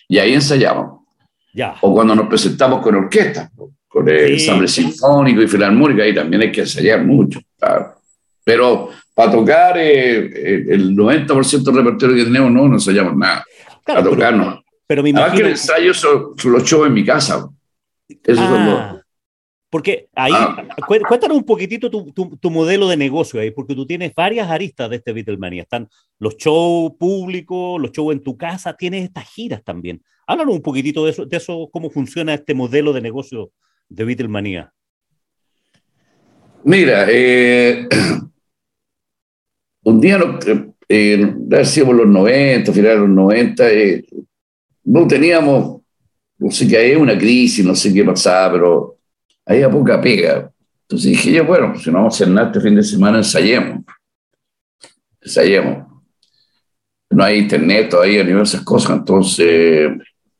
[0.08, 1.02] y ahí ensayamos.
[1.52, 1.76] Ya.
[1.82, 3.50] O cuando nos presentamos con orquesta,
[3.88, 7.40] con el ensamble sinfónico y filarmónica, ahí también hay que ensayar mucho.
[7.58, 7.94] Claro.
[8.44, 13.44] Pero para tocar eh, eh, el 90% del repertorio que tenemos, no, no ensayamos nada.
[13.84, 14.62] para tocar, no.
[14.86, 15.34] Pero me imagino...
[15.34, 17.48] que el ensayo son, los shows en mi casa.
[18.24, 19.02] Eso ah,
[19.68, 20.64] Porque ahí, ah.
[20.86, 24.96] cuéntanos un poquitito tu, tu, modelo de negocio ahí, porque tú tienes varias aristas de
[24.96, 25.62] este Beatlemania.
[25.62, 30.02] Están los shows públicos, los shows en tu casa, tienes estas giras también.
[30.26, 33.50] Háblanos un poquitito de eso, de eso, cómo funciona este modelo de negocio
[33.88, 34.72] de Beatlemania.
[36.64, 37.88] Mira, eh,
[39.82, 40.20] un día,
[40.88, 44.04] eh, decíamos los 90, finales de los 90, eh,
[44.84, 45.82] no teníamos,
[46.38, 48.98] no sé qué, una crisis, no sé qué pasaba, pero
[49.46, 50.50] había poca pega.
[50.82, 53.84] Entonces dije yo, bueno, si no vamos a nada este fin de semana, ensayemos.
[55.20, 55.86] Ensayemos.
[57.10, 59.90] No hay internet todavía ni esas cosas, entonces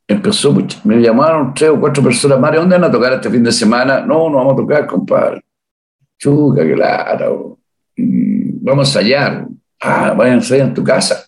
[0.09, 3.53] empezó, me llamaron tres o cuatro personas, Mario, ¿dónde van a tocar este fin de
[3.53, 4.01] semana?
[4.01, 5.45] No, no vamos a tocar, compadre.
[6.19, 7.59] Chuca, claro
[8.69, 9.49] vamos a ensayar.
[9.81, 11.27] Ah, vayan a ensayar en tu casa.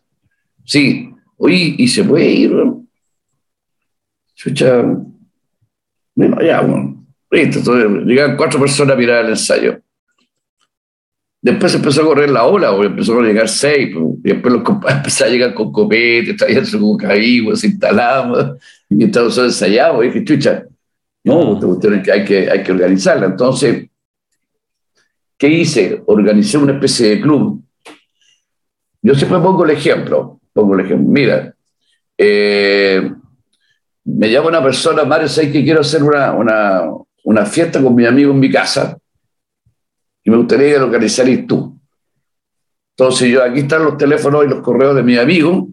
[0.65, 2.53] Sí, oye, y se puede ir.
[4.35, 4.83] Chucha,
[6.15, 7.59] bueno, ya, bueno, listo.
[7.59, 9.81] Entonces, llegan cuatro personas a mirar el ensayo.
[11.43, 14.97] Después empezó a correr la ola, o empezó a llegar seis, y después los compadres
[14.99, 18.57] empezaron a llegar con copete, traían su bucaívo, se instalaban,
[18.89, 20.65] y mientras nosotros ensayábamos, y dije, chucha,
[21.25, 23.27] no, cuestión que hay que, hay que organizarla.
[23.27, 23.91] Entonces,
[25.41, 26.03] ¿Qué hice?
[26.05, 27.65] Organicé una especie de club.
[29.01, 30.39] Yo siempre pongo el ejemplo.
[30.53, 31.09] Pongo el ejemplo.
[31.09, 31.55] Mira,
[32.19, 33.11] eh,
[34.05, 36.83] me llama una persona, Mario, sé que quiero hacer una, una,
[37.25, 38.99] una, fiesta con mi amigo en mi casa
[40.31, 41.77] y me gustaría organizar y tú.
[42.97, 45.69] Entonces yo, aquí están los teléfonos y los correos de mi amigo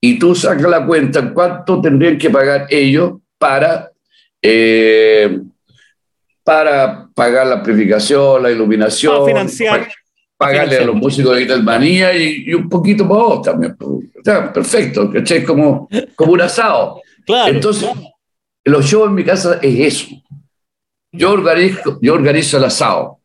[0.00, 3.90] y tú sacas la cuenta cuánto tendrían que pagar ellos para
[4.40, 5.40] eh,
[6.44, 9.88] para pagar la amplificación, la iluminación, financiar,
[10.36, 13.76] pagarle a los músicos de Guitarmanía y, y, un poquito para vos también.
[14.54, 15.44] perfecto, ¿cachai?
[15.44, 17.02] Como, como un asado.
[17.26, 17.52] Claro.
[17.52, 17.90] Entonces,
[18.64, 20.06] los shows en mi casa es eso.
[21.12, 23.17] Yo organizo, yo organizo el asado.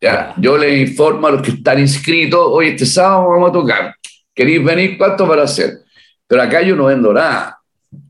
[0.00, 0.34] ¿Ya?
[0.38, 3.94] Yo le informo a los que están inscritos, hoy este sábado vamos a tocar.
[4.34, 4.96] ¿Queréis venir?
[4.96, 5.80] ¿Cuánto para hacer?
[6.26, 7.58] Pero acá yo no vendo nada.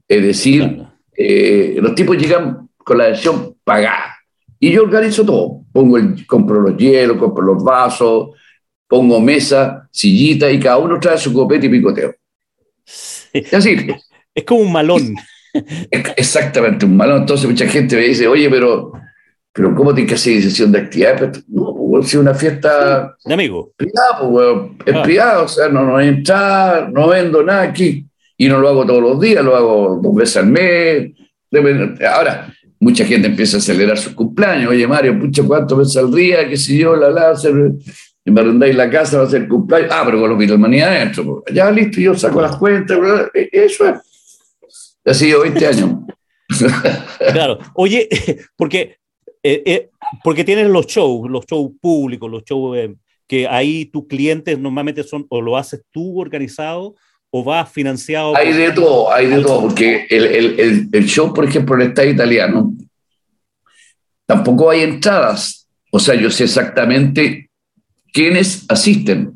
[0.06, 0.82] Es decir,
[1.16, 4.16] eh, los tipos llegan con la versión pagada.
[4.60, 5.62] Y yo organizo todo.
[5.72, 8.30] Pongo el, compro los hielos, compro los vasos,
[8.86, 12.14] pongo mesa, sillita y cada uno trae su copete y picoteo.
[13.32, 13.76] Es así.
[14.34, 15.14] Es como un malón.
[16.16, 17.20] Exactamente, un malón.
[17.20, 18.92] Entonces mucha gente me dice, oye, pero,
[19.52, 21.32] pero ¿cómo tienes que hacer sesión de actividad?
[21.48, 23.16] no, pues, es una fiesta...
[23.24, 23.72] De amigo.
[23.76, 24.46] Privada, pues,
[24.86, 25.02] es ah.
[25.02, 28.04] privada, o sea, no, no entra, no vendo nada aquí.
[28.36, 31.12] Y no lo hago todos los días, lo hago dos veces al mes.
[32.08, 34.70] Ahora, mucha gente empieza a celebrar su cumpleaños.
[34.70, 36.48] Oye, Mario, pucha, ¿cuánto veces al día?
[36.48, 36.94] ¿Qué sé yo?
[36.94, 37.52] La láser,
[38.24, 39.90] me arrendáis la casa, va a ser cumpleaños.
[39.92, 41.42] Ah, pero con los Beatlemania adentro.
[41.52, 42.98] Ya, listo, yo saco las cuentas.
[43.34, 44.96] E, eso es.
[45.04, 45.90] Ha sido 20 años.
[47.32, 47.58] claro.
[47.74, 48.08] Oye,
[48.56, 48.98] porque,
[49.42, 49.90] eh, eh,
[50.24, 52.78] porque tienes los shows, los shows públicos, los shows
[53.26, 56.94] que ahí tus clientes normalmente son o lo haces tú organizado
[57.30, 58.36] o vas financiado.
[58.36, 61.88] Hay de todo, hay de todo, porque el, el, el, show, por ejemplo, en el
[61.88, 62.72] Estado italiano,
[64.24, 65.68] tampoco hay entradas.
[65.90, 67.50] O sea, yo sé exactamente
[68.12, 69.34] quiénes asisten.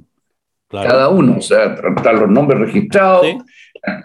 [0.69, 3.27] Cada uno, o sea, están los nombres registrados,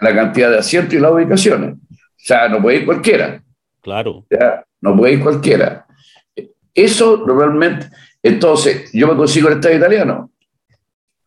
[0.02, 1.74] la cantidad de asientos y las ubicaciones.
[1.74, 3.42] O sea, no puede ir cualquiera.
[3.80, 4.26] Claro.
[4.82, 5.86] No puede ir cualquiera.
[6.84, 7.88] Eso normalmente,
[8.22, 10.30] entonces, yo me consigo el Estado italiano,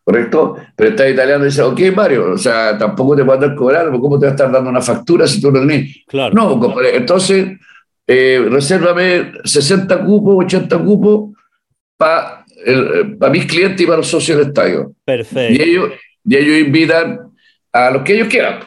[0.03, 0.55] ¿correcto?
[0.75, 4.25] Pero el Estado italiano dice, ok, Mario, o sea, tampoco te puedo cobrando, ¿cómo te
[4.25, 6.03] va a estar dando una factura si tú no tenés?
[6.07, 6.33] Claro.
[6.33, 7.57] No, entonces,
[8.07, 11.37] eh, resérvame 60 cupos, 80 cupos
[11.97, 12.45] para
[13.31, 14.93] mis clientes y para los socios del estadio.
[15.03, 15.53] Perfecto.
[15.53, 15.91] Y ellos,
[16.23, 17.31] y ellos invitan
[17.71, 18.59] a los que ellos quieran.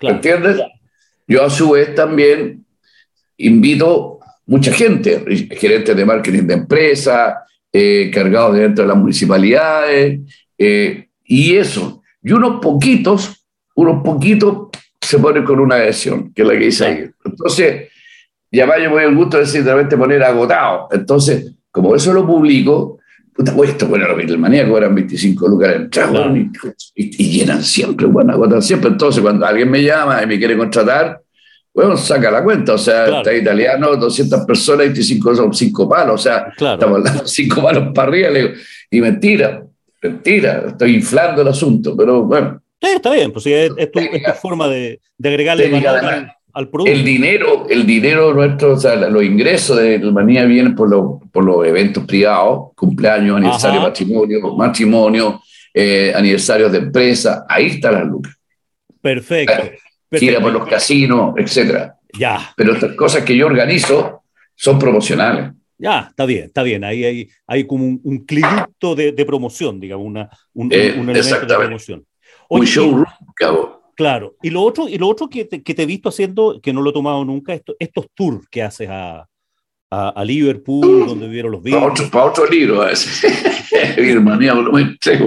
[0.00, 0.60] ¿Entiendes?
[1.26, 2.64] Yo a su vez también
[3.36, 4.17] invito
[4.48, 7.34] mucha gente, gerentes de marketing de empresas,
[7.70, 10.20] eh, cargados dentro de las municipalidades,
[10.56, 12.02] eh, y eso.
[12.22, 14.68] Y unos poquitos, unos poquitos
[15.00, 17.10] se ponen con una adhesión, que es la que dice ahí.
[17.24, 17.88] Entonces,
[18.50, 20.88] ya vaya yo voy al gusto de simplemente poner agotado.
[20.92, 22.98] Entonces, como eso lo publico,
[23.34, 26.50] puta, pues esto, bueno, los maníaco eran 25 lucas en trago y,
[26.94, 28.88] y, llenan siempre, bueno, agotan siempre.
[28.88, 31.20] Entonces, cuando alguien me llama y me quiere contratar,
[31.78, 36.18] bueno, saca la cuenta, o sea, está italiano, 200 personas, 25 son 5 palos, o
[36.18, 38.54] sea, estamos hablando de 5 palos para arriba, le digo,
[38.90, 39.62] y mentira,
[40.02, 42.60] mentira, estoy inflando el asunto, pero bueno.
[42.82, 44.00] Sí, está bien, pues sí, es, tu,
[44.42, 46.92] forma de, de agregarle valor al, producto.
[46.92, 50.90] El dinero, el dinero nuestro, o sea, los ingresos de Manía vienen por,
[51.30, 55.40] por los eventos privados, cumpleaños, aniversario, matrimonio, matrimonio,
[55.72, 58.34] eh, aniversarios de empresa, ahí está la lucas.
[59.00, 59.62] Perfecto.
[60.10, 61.98] Gira por los casinos, etcétera.
[62.18, 62.52] Ya.
[62.56, 64.22] Pero estas cosas que yo organizo
[64.54, 65.52] son promocionales.
[65.76, 66.82] Ya, está bien, está bien.
[66.82, 71.08] Ahí hay, hay como un, un cliducto de, de, promoción, digamos, una, un, eh, un
[71.08, 72.06] elemento de promoción.
[72.48, 73.92] Oye, un showroom, cabo.
[73.94, 74.36] Claro.
[74.42, 76.82] Y lo otro, y lo otro que, te, que te he visto haciendo, que no
[76.82, 79.28] lo he tomado nunca, esto, estos tours que haces a,
[79.90, 81.82] a, a Liverpool, donde vivieron los Beatles.
[81.82, 82.84] Para otro, para otro libro,
[83.96, 85.20] Birmania volumen 3,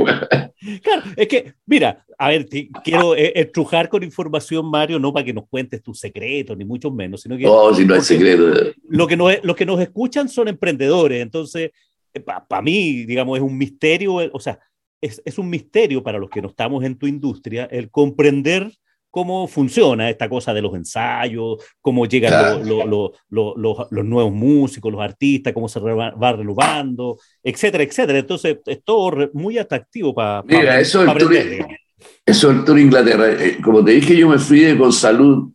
[0.83, 5.25] Claro, es que, mira, a ver, te, quiero eh, estrujar con información, Mario, no para
[5.25, 7.43] que nos cuentes tus secretos, ni mucho menos, sino que...
[7.43, 8.71] No, si no hay secreto.
[8.87, 11.71] Lo que nos, los que nos escuchan son emprendedores, entonces,
[12.13, 14.59] eh, para pa mí, digamos, es un misterio, o sea,
[15.01, 18.71] es, es un misterio para los que no estamos en tu industria el comprender
[19.11, 22.63] cómo funciona esta cosa de los ensayos, cómo llegan claro.
[22.63, 28.19] lo, lo, lo, los nuevos músicos, los artistas, cómo se va renovando, etcétera, etcétera.
[28.19, 31.77] Entonces, es todo muy atractivo para pa, Mira, eso, pa aprender, tour,
[32.25, 33.31] eso el Tour Inglaterra.
[33.31, 35.51] Eh, como te dije, yo me fui de con salud,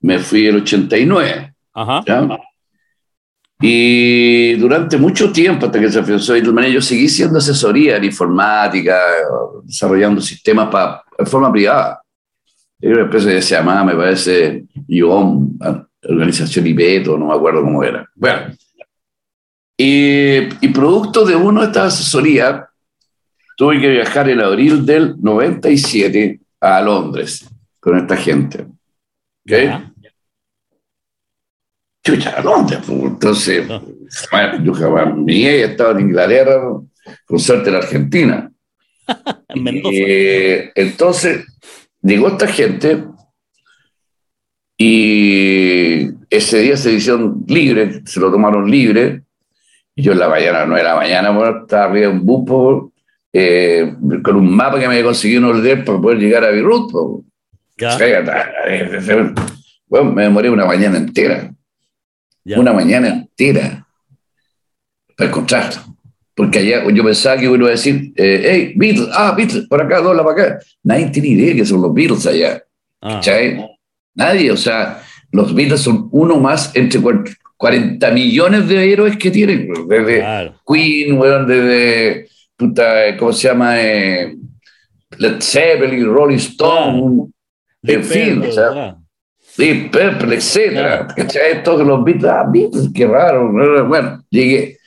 [0.00, 1.54] me fui el 89.
[1.72, 2.04] Ajá.
[2.06, 2.38] ¿ya?
[3.60, 8.96] Y durante mucho tiempo, hasta que se afianzó yo seguí siendo asesoría en informática,
[9.64, 12.00] desarrollando sistemas para, en forma privada.
[12.80, 15.58] Era una empresa que se llamaba, me parece, IOM,
[16.02, 18.08] Organización IBETO, no me acuerdo cómo era.
[18.14, 18.54] Bueno,
[19.76, 22.64] y, y producto de una de estas asesorías,
[23.56, 27.48] tuve que viajar en abril del 97 a Londres
[27.80, 28.66] con esta gente.
[29.44, 29.52] ¿Ok?
[32.04, 32.80] Chucha, a Londres.
[32.86, 33.68] Pues, entonces,
[34.62, 36.60] yo jamás mi he estado en Inglaterra,
[37.24, 38.50] con suerte en Argentina.
[39.48, 39.94] en Mendoza.
[39.94, 41.46] Y, entonces,
[42.02, 43.04] llegó esta gente
[44.76, 49.22] y ese día se hicieron libre, se lo tomaron libre.
[49.94, 52.92] Y yo en la mañana, no era mañana, bueno, estaba arriba de un bus
[53.32, 56.92] eh, con un mapa que me había conseguido un orden para poder llegar a Beirut.
[57.76, 57.96] Ya.
[59.86, 61.52] Bueno, me demoré una mañana entera.
[62.44, 62.60] Ya.
[62.60, 63.86] Una mañana entera
[65.16, 65.97] para encontrarlo.
[66.38, 69.82] Porque allá yo pensaba que uno iba a decir, eh, hey, Beatles, ah, Beatles, por
[69.82, 70.58] acá, dobla para acá.
[70.84, 72.62] Nadie tiene idea que son los Beatles allá.
[73.02, 73.20] Ah.
[74.14, 77.00] Nadie, o sea, los Beatles son uno más entre
[77.56, 80.54] 40 millones de héroes que tienen, desde claro.
[80.64, 83.82] Queen, bueno, desde, puta, ¿cómo se llama?
[83.82, 84.36] Eh,
[85.18, 87.32] Led Zeppelin, Rolling Stone,
[87.82, 88.00] claro.
[88.00, 88.96] en fin, o sea,
[89.56, 91.08] Deep Purple, etcétera.
[91.16, 91.64] ¿Cachai?
[91.64, 93.50] Todos los Beatles, ah, Beatles, qué raro.
[93.88, 94.78] Bueno, llegué.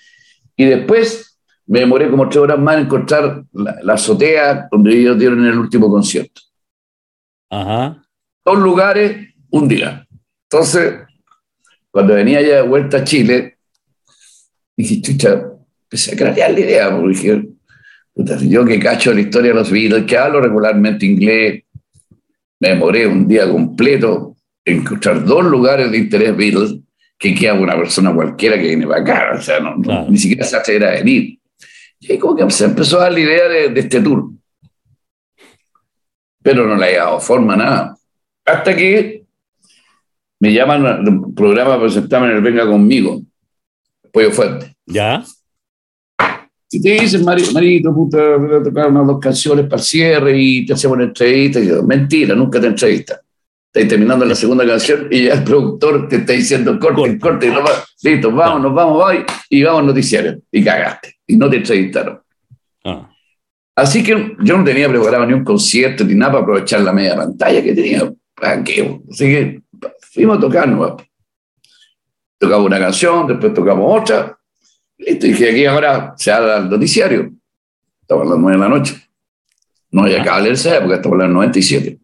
[0.56, 1.31] Y después
[1.72, 5.58] me demoré como tres horas más en encontrar la, la azotea donde ellos dieron el
[5.58, 6.42] último concierto.
[7.50, 8.06] Ajá.
[8.44, 10.06] Dos lugares, un día.
[10.50, 10.96] Entonces,
[11.90, 13.58] cuando venía ya de vuelta a Chile,
[14.76, 15.44] dije, chucha,
[15.84, 17.50] empecé a crear la idea, porque dije,
[18.14, 21.64] puta, yo que cacho la historia de los Beatles, que hablo regularmente inglés,
[22.60, 26.76] me demoré un día completo encontrar dos lugares de interés Beatles
[27.18, 30.58] que queda una persona cualquiera que viene para acá, o sea, no, ni siquiera se
[30.58, 31.41] atreverá a venir.
[32.02, 34.32] Y ahí como que se empezó a dar la idea de, este tour.
[36.44, 37.96] Pero no le ha dado forma nada.
[38.44, 39.24] Hasta que
[40.40, 43.22] me llaman al programa para presentarme en el Venga Conmigo,
[44.12, 44.76] Pollo Fuerte.
[44.86, 45.24] ¿Ya?
[46.72, 50.66] Y te dicen, Marito, puta, voy a tocar unas dos canciones para el cierre y
[50.66, 51.60] te hacemos una entrevista.
[51.60, 53.22] Y yo, mentira, nunca te entrevista
[53.74, 57.64] estáis terminando la segunda canción y ya el productor te está diciendo corte, corte, no
[57.64, 57.72] va,
[58.04, 60.42] listo, vamos, nos vamos hoy y vamos al noticiario.
[60.52, 61.16] Y cagaste.
[61.26, 62.22] Y no te entrevistaron.
[62.84, 63.10] Ah.
[63.74, 67.16] Así que yo no tenía preparado ni un concierto ni nada para aprovechar la media
[67.16, 68.12] pantalla que tenía.
[68.42, 69.62] Así que
[70.12, 70.70] fuimos a tocar
[72.38, 74.38] Tocamos una canción, después tocamos otra.
[74.98, 77.32] Listo, y dije, aquí ahora se haga el noticiario.
[78.02, 78.96] Estaba a las nueve de la noche.
[79.92, 82.01] No había cable en esa época, estaba a las 97.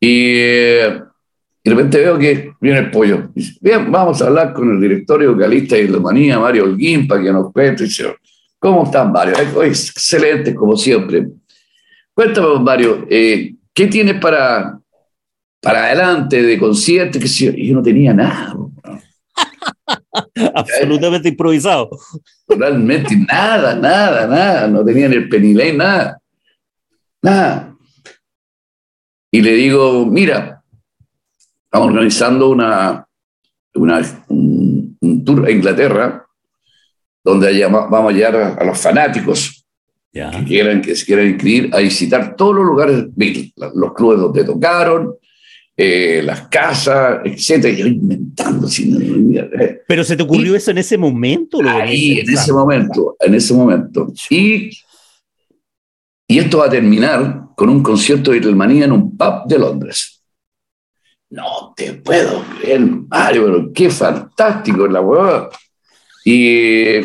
[0.00, 0.34] Y,
[1.66, 3.28] de repente veo que viene el pollo.
[3.34, 7.32] Dice, bien, vamos a hablar con el directorio vocalista de manía Mario Holguín, para que
[7.32, 7.84] nos cuente.
[7.84, 8.14] Dice,
[8.58, 9.34] ¿cómo están, Mario?
[9.64, 11.26] Excelente, como siempre.
[12.14, 14.78] Cuéntame, Mario, eh, ¿qué tienes para,
[15.60, 17.18] para adelante de concierto?
[17.18, 18.54] Que yo no tenía nada.
[20.54, 21.90] Absolutamente improvisado.
[22.46, 24.68] Realmente nada, nada, nada.
[24.68, 26.20] No tenía ni el penilé, nada.
[27.20, 27.75] Nada
[29.30, 30.62] y le digo, mira,
[31.64, 33.06] estamos organizando una,
[34.28, 36.24] un, tour a Inglaterra
[37.22, 39.66] donde vamos a llevar a, los fanáticos
[40.12, 43.06] que quieran que se quieran inscribir a visitar todos los lugares,
[43.74, 45.14] los clubes donde tocaron,
[45.76, 47.74] eh, las casas, etcétera.
[47.74, 48.66] Y yo inventando.
[48.66, 49.82] Eh.
[49.86, 54.12] Pero se te ocurrió eso en ese momento, Ahí, en ese momento, en ese momento.
[54.30, 54.70] Y,
[56.26, 60.22] y esto va a terminar con un concierto de Beatlemania en un pub de Londres.
[61.30, 65.48] No te puedo creer, Mario, pero qué fantástico la huevada.
[66.24, 66.98] Y,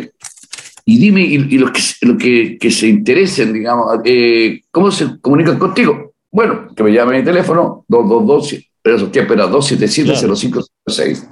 [0.86, 6.14] y dime, y, los, que, que, se interesen, digamos, eh, ¿cómo se comunican contigo?
[6.30, 11.28] Bueno, que me llame mi teléfono, 222, pero eso que espera, 277-0506.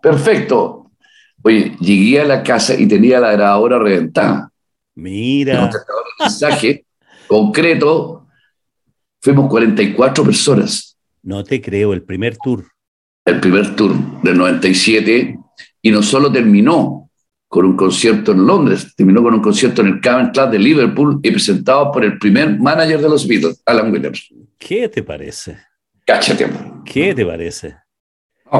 [0.00, 0.90] Perfecto.
[1.42, 4.50] Oye, llegué a la casa y tenía la grabadora reventada.
[4.94, 5.68] Mira.
[6.20, 6.84] mensaje
[7.34, 8.28] concreto,
[9.20, 10.96] fuimos 44 personas.
[11.22, 12.64] No te creo, el primer tour.
[13.24, 13.92] El primer tour
[14.22, 15.36] del 97,
[15.82, 17.10] y no solo terminó
[17.48, 21.20] con un concierto en Londres, terminó con un concierto en el Cavern Club de Liverpool
[21.24, 24.32] y presentado por el primer manager de los Beatles, Alan Williams.
[24.56, 25.58] ¿Qué te parece?
[26.06, 26.48] Cáchate.
[26.84, 27.76] ¿Qué te parece?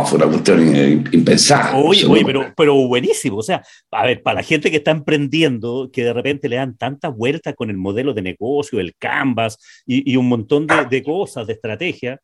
[0.03, 1.77] Fue una cuestión impensada.
[1.77, 3.39] Oye, oye pero, pero buenísimo.
[3.39, 6.77] O sea, a ver, para la gente que está emprendiendo, que de repente le dan
[6.77, 11.03] tantas vueltas con el modelo de negocio, el canvas y, y un montón de, de,
[11.03, 12.21] cosas, de estrategia,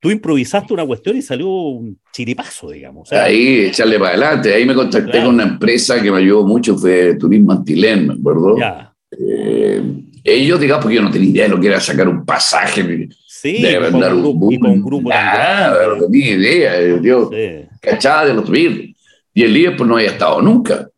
[0.00, 3.12] tú improvisaste una cuestión y salió un chiripazo, digamos.
[3.12, 4.52] ahí, echarle para adelante.
[4.52, 8.58] Ahí me contacté con una empresa que me ayudó mucho, fue Turismo Antilén, me acuerdo.
[8.58, 8.94] Ya.
[9.18, 9.82] Eh,
[10.22, 13.08] ellos, digamos, porque yo no tenía idea de lo que era sacar un pasaje
[13.44, 16.98] Sí, de verdad, un, grupo, y con grupo nada, no tenía idea.
[17.02, 17.30] Yo
[17.78, 18.96] cachaba de los Beatles.
[19.34, 20.88] Y el Liverpool no había estado nunca.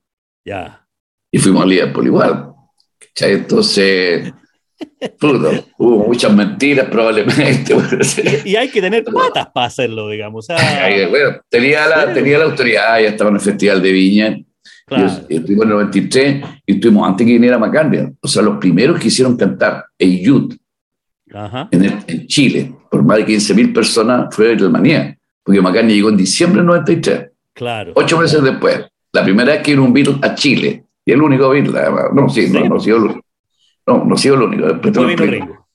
[0.45, 0.87] Ya.
[1.29, 2.53] Y fuimos al Liverpool igual.
[3.21, 4.33] Entonces,
[5.77, 7.75] hubo muchas mentiras probablemente.
[8.45, 10.47] y, hay que tener patas para hacerlo, digamos.
[11.11, 14.39] bueno, tenía, la, tenía la autoridad, ya estaba en el Festival de Viña.
[14.87, 15.07] Claro.
[15.29, 18.07] estuvimos en el 93 y estuvimos antes que viniera McCartney.
[18.21, 20.55] O sea, los primeros que hicieron cantar Hey Youth
[21.29, 26.67] en, Chile, por más de 15.000 personas, fue Beatlemania, porque McCartney llegó en diciembre del
[26.67, 27.31] 93.
[27.53, 27.93] Claro.
[27.95, 28.87] Ocho meses después.
[29.13, 31.81] La primera vez que vino un Beatle a Chile, y el único Beatle,
[32.13, 33.21] no, sí, no, no, sido el único.
[33.87, 34.67] No, no sido el único.
[34.67, 35.67] Después vino Ringo.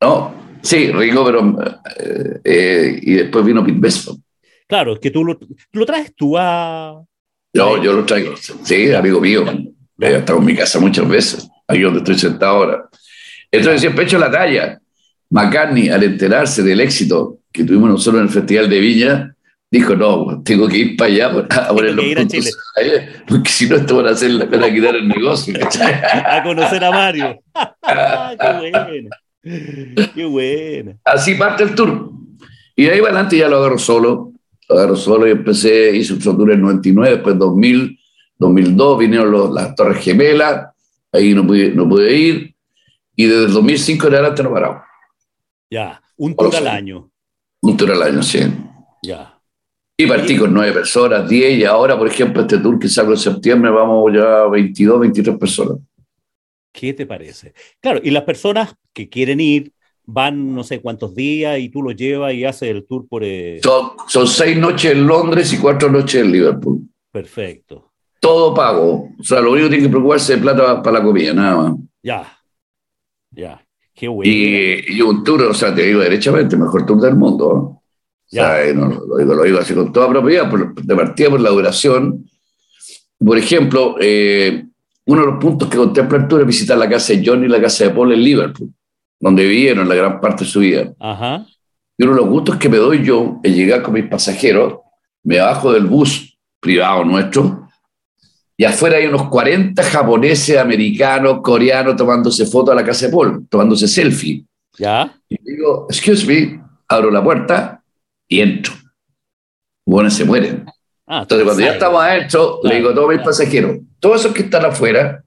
[0.00, 1.56] No, sí, Ringo, pero.
[1.98, 4.22] Eh, eh, y después vino Pete Besson.
[4.66, 5.38] Claro, que tú lo,
[5.72, 7.02] lo traes tú a.
[7.54, 9.44] Yo, yo lo traigo, sí, amigo mío.
[9.98, 12.88] He estado en mi casa muchas veces, ahí donde estoy sentado ahora.
[13.52, 14.80] Entonces siempre he hecho la talla.
[15.30, 19.36] McCartney, al enterarse del éxito que tuvimos nosotros en el Festival de Viña,
[19.70, 22.58] dijo, no, tengo que ir para allá a poner los puntos
[23.28, 25.54] porque si no esto van a, hacer, van a quitar el negocio.
[26.26, 27.42] a conocer a Mario.
[28.40, 29.08] ¡Qué buena!
[30.14, 30.96] ¡Qué buena!
[31.04, 32.10] Así parte el tour.
[32.74, 34.32] Y de ahí para adelante ya lo agarro solo.
[34.68, 37.98] Lo agarro solo y empecé, hice un tour en 99, después 2000,
[38.38, 40.68] 2002 vinieron las Torres Gemelas,
[41.10, 42.51] ahí no pude, no pude ir
[43.16, 44.82] y desde el 2005 en adelante no parado.
[45.70, 47.10] Ya, un tour al año.
[47.60, 48.40] Un tour al año, sí.
[49.02, 49.38] Ya.
[49.96, 53.18] Y partí con nueve personas, diez, y ahora, por ejemplo, este tour que salgo en
[53.18, 55.78] septiembre, vamos ya a 22, 23 personas.
[56.72, 57.52] ¿Qué te parece?
[57.80, 59.72] Claro, y las personas que quieren ir,
[60.04, 63.22] van no sé cuántos días y tú los llevas y haces el tour por...
[63.24, 63.60] Eh,
[64.08, 66.80] son, seis noches en Londres y cuatro noches en Liverpool.
[67.10, 67.92] Perfecto.
[68.20, 69.10] Todo pago.
[69.18, 71.74] O sea, lo único que tiene que preocuparse es plata para la comida, nada más.
[72.02, 72.38] Ya,
[73.32, 73.64] ya.
[73.94, 74.30] Qué bueno.
[74.32, 77.82] Y, un tour, o sea, te digo derechamente, mejor tour del mundo.
[78.30, 78.62] Ya.
[78.62, 82.24] Eh, lo, digo, lo digo así con toda propiedad, de partida por la duración.
[83.18, 84.64] Por ejemplo, eh,
[85.04, 87.48] uno de los puntos que contempla el tour es visitar la casa de John y
[87.48, 88.72] la casa de Paul en Liverpool
[89.22, 90.92] donde vivieron la gran parte de su vida.
[91.96, 94.80] Y uno de los gustos que me doy yo es llegar con mis pasajeros,
[95.22, 97.61] me bajo del bus privado nuestro,
[98.62, 103.48] y afuera hay unos 40 japoneses, americanos, coreanos tomándose fotos a la casa de Paul,
[103.48, 104.46] tomándose selfie.
[104.78, 105.18] ¿Ya?
[105.28, 107.82] Y digo, excuse me, abro la puerta
[108.28, 108.72] y entro.
[109.84, 110.64] Bueno, se mueren.
[111.08, 114.42] Ah, Entonces, cuando ya estamos adentro, le digo a todos mis pasajeros, todos esos que
[114.42, 115.24] están afuera,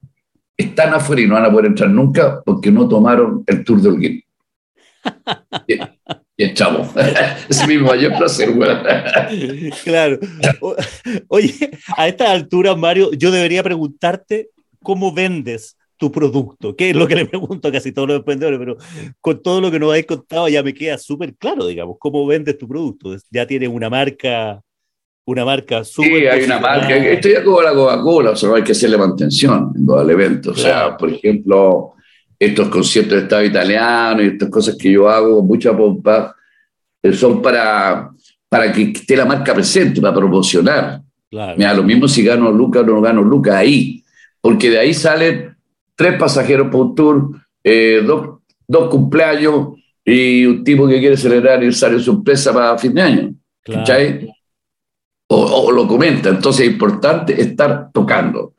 [0.55, 3.89] están afuera y no van a poder entrar nunca porque no tomaron el tour de
[3.89, 4.23] Holguín.
[6.37, 6.89] y echamos.
[7.49, 8.49] es mi mayor placer,
[9.83, 10.19] Claro.
[11.27, 14.49] oye, a esta altura, Mario, yo debería preguntarte
[14.81, 18.59] cómo vendes tu producto, que es lo que le pregunto a casi todos los emprendedores,
[18.59, 18.77] pero
[19.21, 22.57] con todo lo que nos habéis contado ya me queda súper claro, digamos, cómo vendes
[22.57, 23.15] tu producto.
[23.31, 24.61] Ya tienes una marca
[25.25, 26.11] una marca súper.
[26.11, 26.95] Sí, hay una marca.
[26.95, 30.09] Esto ya como la Coca-Cola, o sea, no hay que hacerle mantención en todo el
[30.09, 30.51] evento.
[30.51, 31.93] O sea, por ejemplo,
[32.37, 36.35] estos conciertos de Estado italiano y estas cosas que yo hago con mucha pompa
[37.01, 38.11] eh, son para,
[38.49, 41.01] para que esté la marca presente, para promocionar.
[41.29, 41.55] Claro.
[41.57, 44.03] Mira, lo mismo si gano Lucas o no gano Lucas ahí,
[44.41, 45.55] porque de ahí salen
[45.95, 47.31] tres pasajeros por tour,
[47.63, 49.69] eh, dos, dos, cumpleaños
[50.03, 53.33] y un tipo que quiere celebrar y sale sorpresa para fin de año.
[53.63, 53.85] Claro
[55.27, 56.29] o, lo comenta.
[56.29, 58.53] Entonces es importante estar tocando.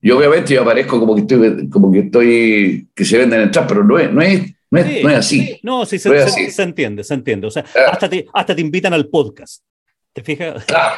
[0.00, 3.82] Y obviamente yo aparezco como que estoy, como que estoy, que se venden entrar, pero
[3.82, 5.60] no es, no es, no es, no es así.
[5.62, 7.46] No, sí, se, se, entiende, se entiende.
[7.46, 7.90] O sea, ah.
[7.92, 9.64] hasta, te, hasta te invitan al podcast.
[10.12, 10.64] ¿Te fijas?
[10.64, 10.96] Claro,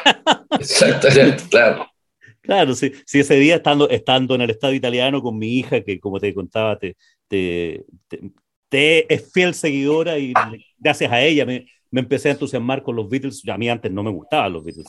[0.59, 1.87] exactamente, claro.
[2.41, 5.99] Claro, sí, sí, ese día estando, estando en el Estado italiano con mi hija, que
[5.99, 6.97] como te contaba, te,
[7.27, 7.85] te,
[8.67, 10.33] te es fiel seguidora y
[10.77, 13.43] gracias a ella me, me empecé a entusiasmar con los Beatles.
[13.47, 14.87] A mí antes no me gustaban los Beatles.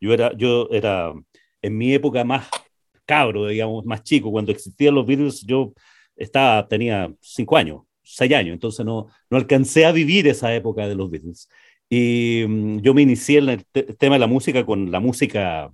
[0.00, 1.12] Yo era, yo era
[1.60, 2.48] en mi época más
[3.04, 5.72] cabro, digamos, más chico, cuando existían los Beatles, yo
[6.16, 10.94] estaba, tenía cinco años, seis años, entonces no, no alcancé a vivir esa época de
[10.94, 11.48] los Beatles.
[11.88, 13.64] Y mm, yo me inicié en el
[13.98, 15.72] tema de la música con la música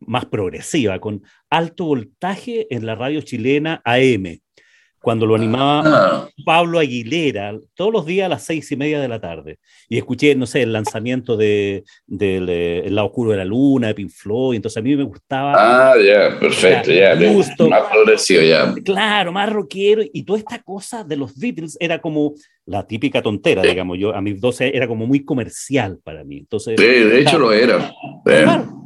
[0.00, 4.40] más progresiva, con alto voltaje en la radio chilena AM
[5.00, 6.28] cuando lo animaba ah.
[6.44, 9.58] Pablo Aguilera, todos los días a las seis y media de la tarde.
[9.88, 13.94] Y escuché, no sé, el lanzamiento de, de, El lado oscuro de la luna, de
[13.94, 15.54] Pink Floyd, entonces a mí me gustaba.
[15.56, 17.14] Ah, ya, perfecto, ya.
[17.68, 18.74] Más progresivo, ya.
[18.84, 22.34] Claro, más rockero, y toda esta cosa de los Beatles era como
[22.66, 26.38] la típica tontera, digamos, yo a mis 12 era como muy comercial para mí.
[26.38, 27.92] Entonces, sí, de hecho lo era.
[28.24, 28.79] Claro,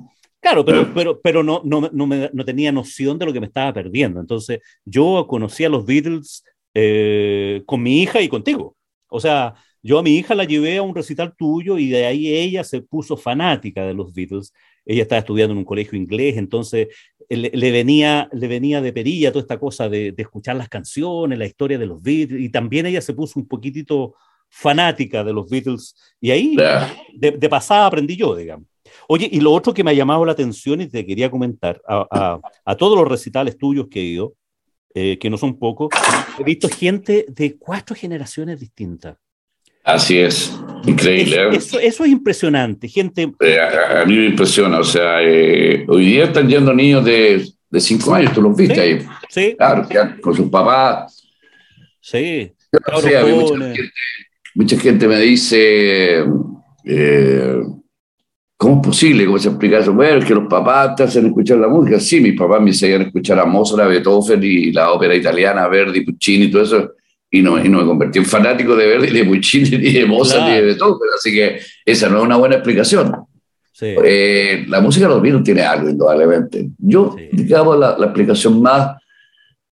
[0.65, 3.73] pero, pero, pero no, no, no, me, no, tenía noción de lo que me estaba
[3.73, 4.21] perdiendo.
[4.21, 8.77] Entonces, yo conocí a los Beatles eh, con mi hija y contigo.
[9.09, 12.35] O sea, yo a mi hija la llevé a un recital tuyo y de ahí
[12.35, 14.53] ella se puso fanática de los Beatles.
[14.85, 16.89] Ella estaba estudiando en un colegio inglés, entonces
[17.29, 21.39] le, le venía, le venía de perilla toda esta cosa de, de, escuchar las canciones,
[21.39, 24.15] la historia de los Beatles, y también ella se puso un poquitito
[24.57, 26.57] fanática de los Beatles, y ahí
[27.15, 28.67] de, de pasada aprendí yo, digamos.
[29.09, 32.77] Oye, y lo otro que me ha llamado la atención y te quería comentar, a,
[32.79, 34.35] todos los recitales tuyos que he ido,
[34.95, 35.91] eh, que no son pocos,
[36.39, 39.17] he visto gente de cuatro generaciones distintas.
[39.83, 41.37] Así es, increíble.
[41.37, 41.49] ¿eh?
[41.57, 43.33] Eso, es impresionante, gente...
[43.41, 48.15] Eh, a, mí me impresiona, o sea, hoy día están yendo niños de, de cinco
[48.15, 49.07] años, tú los viste ahí.
[49.29, 49.55] Sí.
[49.59, 49.87] Claro,
[50.23, 51.23] con sus papás.
[52.01, 52.53] Sí.
[52.93, 53.91] mucha, gente,
[54.55, 56.25] me dice...
[58.65, 59.27] ¿Cómo es posible?
[59.27, 59.93] ¿Cómo se explica eso?
[59.93, 61.99] Bueno, que los papás te hacen escuchar la música.
[61.99, 66.03] Sí, mis papás me hacían escuchar a Mozart, a Beethoven y la ópera italiana, Verdi,
[66.03, 66.93] Puccini y todo eso.
[67.31, 70.47] Y no, y no me convertí en fanático de Verdi, de Puccini, ni de Mozart,
[70.47, 71.11] ni de Beethoven.
[71.15, 73.15] Así que esa no es una buena explicación.
[73.81, 76.71] Eh, la música de los Beatles tiene algo, indudablemente.
[76.79, 78.97] Yo, digamos, la, la, explicación más,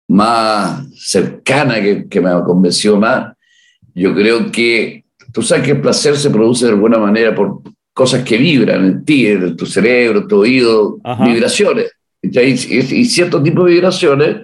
[0.08, 3.34] más cercana que, que me convenció más,
[3.94, 7.62] yo creo que tú sabes que el placer se produce de alguna manera por,
[8.00, 11.92] cosas que vibran en ti, en tu cerebro, tu oído, vibraciones.
[12.22, 14.38] Y, cierto tipo de vibraciones,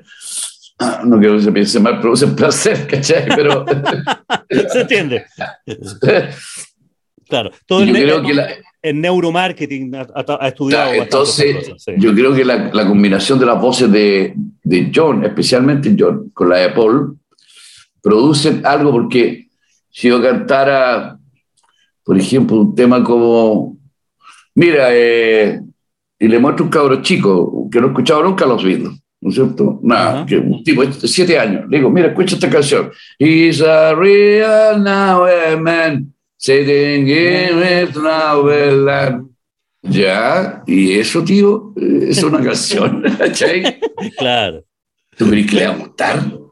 [0.78, 3.26] ah, no quiero que se piense mal, producen placer, ¿cachai?
[3.34, 3.66] Pero...
[4.74, 5.24] se entiende.
[7.30, 8.34] claro, todo el, creo que
[8.82, 10.92] el neuromarketing ha, estudiado.
[10.94, 14.34] entonces, yo creo que la, la, combinación de las voces de,
[14.64, 17.18] de John, especialmente John, con la de Paul,
[18.06, 19.48] producen algo porque
[19.90, 21.18] si yo cantara,
[22.04, 23.80] por ejemplo, un tema como,
[24.54, 25.60] mira, eh,
[26.20, 29.36] y le muestro un cabro chico que no he escuchado nunca los Beatles, ¿no es
[29.36, 29.80] cierto?
[29.82, 31.66] Nada, que un tipo de siete años.
[31.68, 32.92] Le digo, mira, escucha esta canción.
[33.18, 35.26] He's a real now
[35.60, 38.48] man, sitting in now
[39.82, 43.80] Ya, y eso, tío, es una canción, ¿cachai?
[44.16, 44.64] Claro.
[45.18, 46.45] ¿Tú crees que le va a gustar?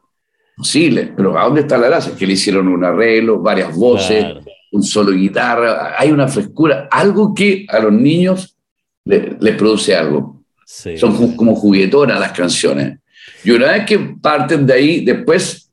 [0.56, 2.14] Posible, pero ¿a dónde está la gracia?
[2.16, 4.24] Que le hicieron un arreglo, varias voces,
[4.72, 8.56] un solo guitarra, hay una frescura, algo que a los niños
[9.04, 10.44] les produce algo.
[10.64, 12.98] Son como juguetonas las canciones.
[13.42, 15.70] Y una vez que parten de ahí, después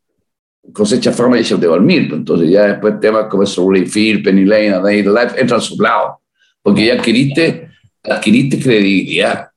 [0.74, 2.08] cosecha fama y se de dormir.
[2.08, 6.22] Pues entonces ya después temas como Surly Fear, Penny Lane, A Day Life entran lado
[6.62, 7.70] porque ya adquiriste,
[8.04, 9.51] adquiriste credibilidad.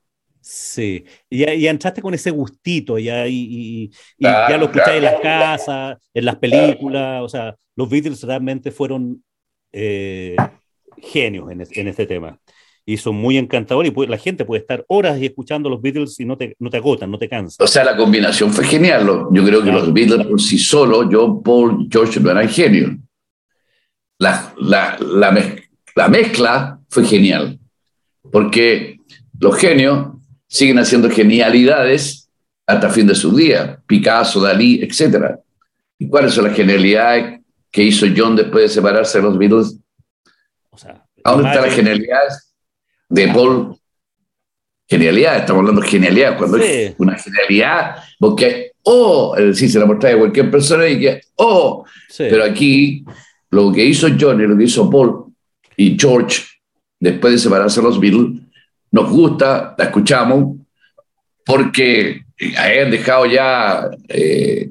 [0.47, 3.89] Sí, y ya, entraste con ese gustito, ya, y,
[4.19, 9.23] ya lo escucháis en las casas, en las películas, o sea, los Beatles realmente fueron
[9.71, 10.35] eh,
[10.97, 12.39] genios en, en este tema
[12.85, 16.25] y son muy encantadores y la gente puede estar horas y escuchando los Beatles y
[16.25, 17.65] no te, no te agotan, no te cansan.
[17.65, 19.07] O sea, la combinación fue genial.
[19.31, 22.91] Yo creo que los Beatles por sí solos, John, Paul, George no eran genios.
[24.19, 25.55] La, la, la,
[25.95, 27.59] la mezcla fue genial,
[28.31, 28.99] porque
[29.39, 30.14] los genios
[30.47, 32.29] siguen haciendo genialidades
[32.65, 35.35] hasta fin de su día, Picasso, Dalí, etc.
[35.99, 37.41] ¿Y cuáles son las genialidades
[37.71, 39.77] que hizo John después de separarse de los Beatles?
[40.71, 42.53] O sea, ¿Dónde están las genialidades
[43.09, 43.77] de Paul?
[44.87, 49.87] Genialidad, estamos hablando de genialidad, cuando es una genialidad, porque, oh, es decir, se la
[49.87, 51.83] mostraba de cualquier persona y que, oh,
[52.17, 53.03] pero aquí
[53.49, 55.33] lo que hizo John y lo que hizo Paul
[55.75, 56.43] y George,
[56.99, 58.44] después de separarse los Beatles,
[58.95, 60.55] nos gusta, la escuchamos,
[61.45, 62.23] porque
[62.57, 64.69] hayan dejado ya eh,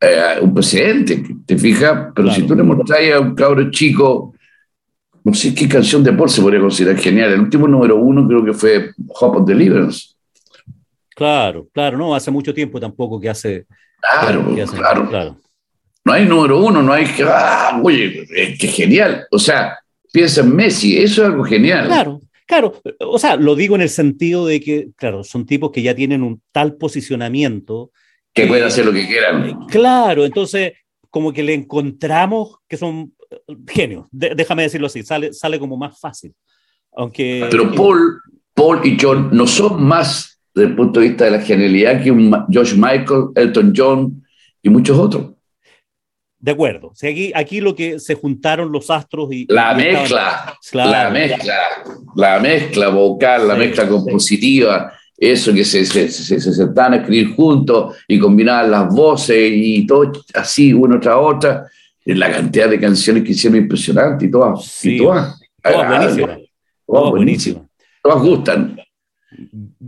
[0.00, 2.12] eh, un presidente, ¿te fijas?
[2.16, 4.32] Pero si tú le mostrás a un cabro chico,
[5.22, 7.30] no sé qué canción de Paul se podría considerar genial.
[7.30, 8.90] El último número uno creo que fue
[9.20, 10.14] Hope of Deliverance.
[11.14, 13.66] Claro, claro, no, hace mucho tiempo tampoco que hace.
[14.00, 15.08] Claro, claro.
[15.10, 15.36] claro.
[16.06, 18.26] No hay número uno, no hay que, ah, oye,
[18.58, 19.26] qué genial.
[19.30, 19.78] O sea,
[20.10, 21.86] piensa en Messi, eso es algo genial.
[21.86, 22.80] Claro, claro.
[23.00, 26.22] O sea, lo digo en el sentido de que, claro, son tipos que ya tienen
[26.22, 27.90] un tal posicionamiento.
[28.34, 29.48] Que pueden hacer lo que quieran.
[29.48, 30.72] Eh, claro, entonces,
[31.10, 33.36] como que le encontramos que son eh,
[33.68, 34.06] genios.
[34.10, 36.32] déjame decirlo así, sale, sale como más fácil.
[36.94, 38.20] Aunque, Pero Paul,
[38.54, 42.10] Paul y John no son más desde el punto de vista de la genialidad que
[42.10, 44.24] un George Michael, Elton John
[44.62, 45.32] y muchos otros.
[46.42, 46.88] De acuerdo.
[46.88, 49.46] O aquí, aquí lo que se juntaron los astros y...
[49.48, 51.54] La mezcla, la mezcla,
[52.16, 57.36] la mezcla vocal, la mezcla compositiva, eso que se, se, se, se sentaban a escribir
[57.36, 61.66] juntos y combinaban las voces y todo así, una tras otra.
[62.06, 64.84] La cantidad de canciones que hicieron impresionante y todas.
[64.84, 66.38] Y todas, buenísimas.
[66.84, 67.62] Todas buenísimas.
[68.02, 68.80] Todas gustan.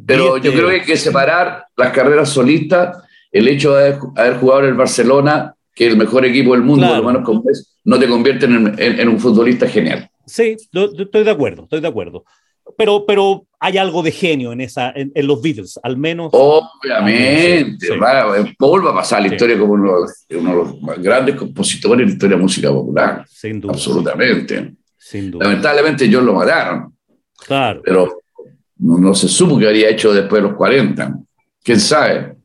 [0.07, 2.97] Pero yo creo que hay que separar las carreras solistas,
[3.33, 6.97] el hecho de haber jugado en el Barcelona que el mejor equipo del mundo, por
[6.99, 10.09] lo menos como es, no te convierten en, un futbolista genial.
[10.27, 12.25] Sí, estoy de acuerdo, estoy de acuerro.
[12.79, 16.31] Pero, pero hay algo de genio en, esa, en, los Beatles, al menos.
[16.33, 17.89] Obviamente,
[18.59, 22.05] Paul va a pasar a la historia como uno, de los más grandes compositores de
[22.07, 23.25] la historia de música popular.
[23.29, 23.75] Sin duda.
[23.75, 24.75] Absolutamente.
[24.97, 25.45] Sin duda.
[25.45, 26.97] Lamentablemente ellos lo mataron.
[27.47, 27.83] Claro.
[27.85, 28.22] Pero
[28.79, 31.18] no, no, se supo que había hecho después de los 40.
[31.62, 32.37] ¿Quién sabe?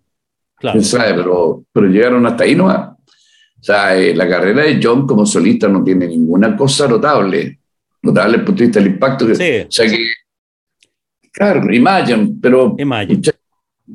[0.58, 0.74] Claro.
[0.74, 1.14] ¿Quién sabe?
[1.14, 2.90] Pero, pero llegaron hasta ahí nomás.
[3.60, 7.60] O sea, eh, la carrera de John como solista no tiene ninguna cosa notable,
[8.02, 9.28] notable desde el punto de vista del impacto.
[9.28, 9.68] Que, sí.
[9.68, 10.06] O sea que,
[11.32, 12.76] claro, Imagine, pero...
[12.78, 13.22] Imagine.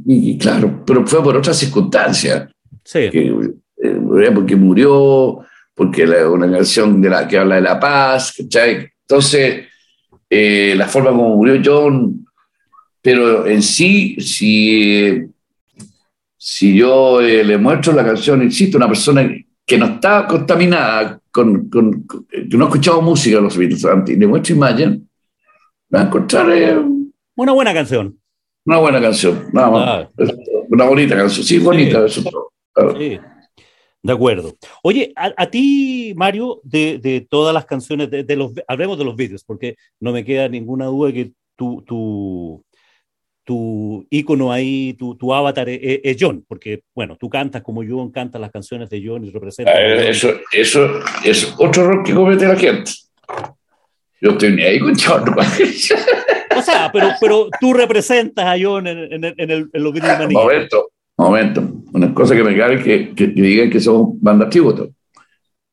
[0.07, 2.51] Y, claro, pero fue por otras circunstancias.
[2.83, 2.99] Sí.
[2.99, 5.41] Eh, porque murió,
[5.75, 8.89] porque la, una canción de la que habla de la paz, ¿cachai?
[9.01, 9.67] Entonces,
[10.29, 12.27] eh, la forma como murió John,
[13.01, 15.23] pero en sí, si,
[16.37, 19.31] si yo le muestro la canción, insisto, una persona
[19.67, 24.19] que no está contaminada, con, con, que no ha escuchado música de los Beatles antes,
[24.19, 25.09] de muestra imagen,
[25.93, 26.77] va a encontrar eh,
[27.37, 28.19] una buena canción.
[28.67, 30.09] Una buena canción, nada más.
[30.69, 32.23] Una bonita canción, sí, bonita, eso
[32.99, 33.19] Sí.
[34.03, 34.55] De acuerdo.
[34.83, 39.17] Oye, a, ti, Mario, de, de, todas las canciones, de, de, los, hablemos de los
[39.17, 42.62] Beatles, porque no me queda ninguna duda que tú, tú,
[43.45, 48.40] tu ícono ahí, tu, tu avatar es, John, porque, bueno, tú cantas como John, cantas
[48.40, 49.74] las canciones de John y representas.
[49.76, 52.90] eso, eso es otro error que comete la gente.
[54.20, 55.22] Yo estoy ni ahí con John.
[56.57, 60.18] o sea, pero, pero tú representas a John en, en, en, el, en los videos
[60.18, 61.62] de Momento, momento.
[61.92, 64.88] Una cosa que me cabe que, que, que digan que somos banda tributo.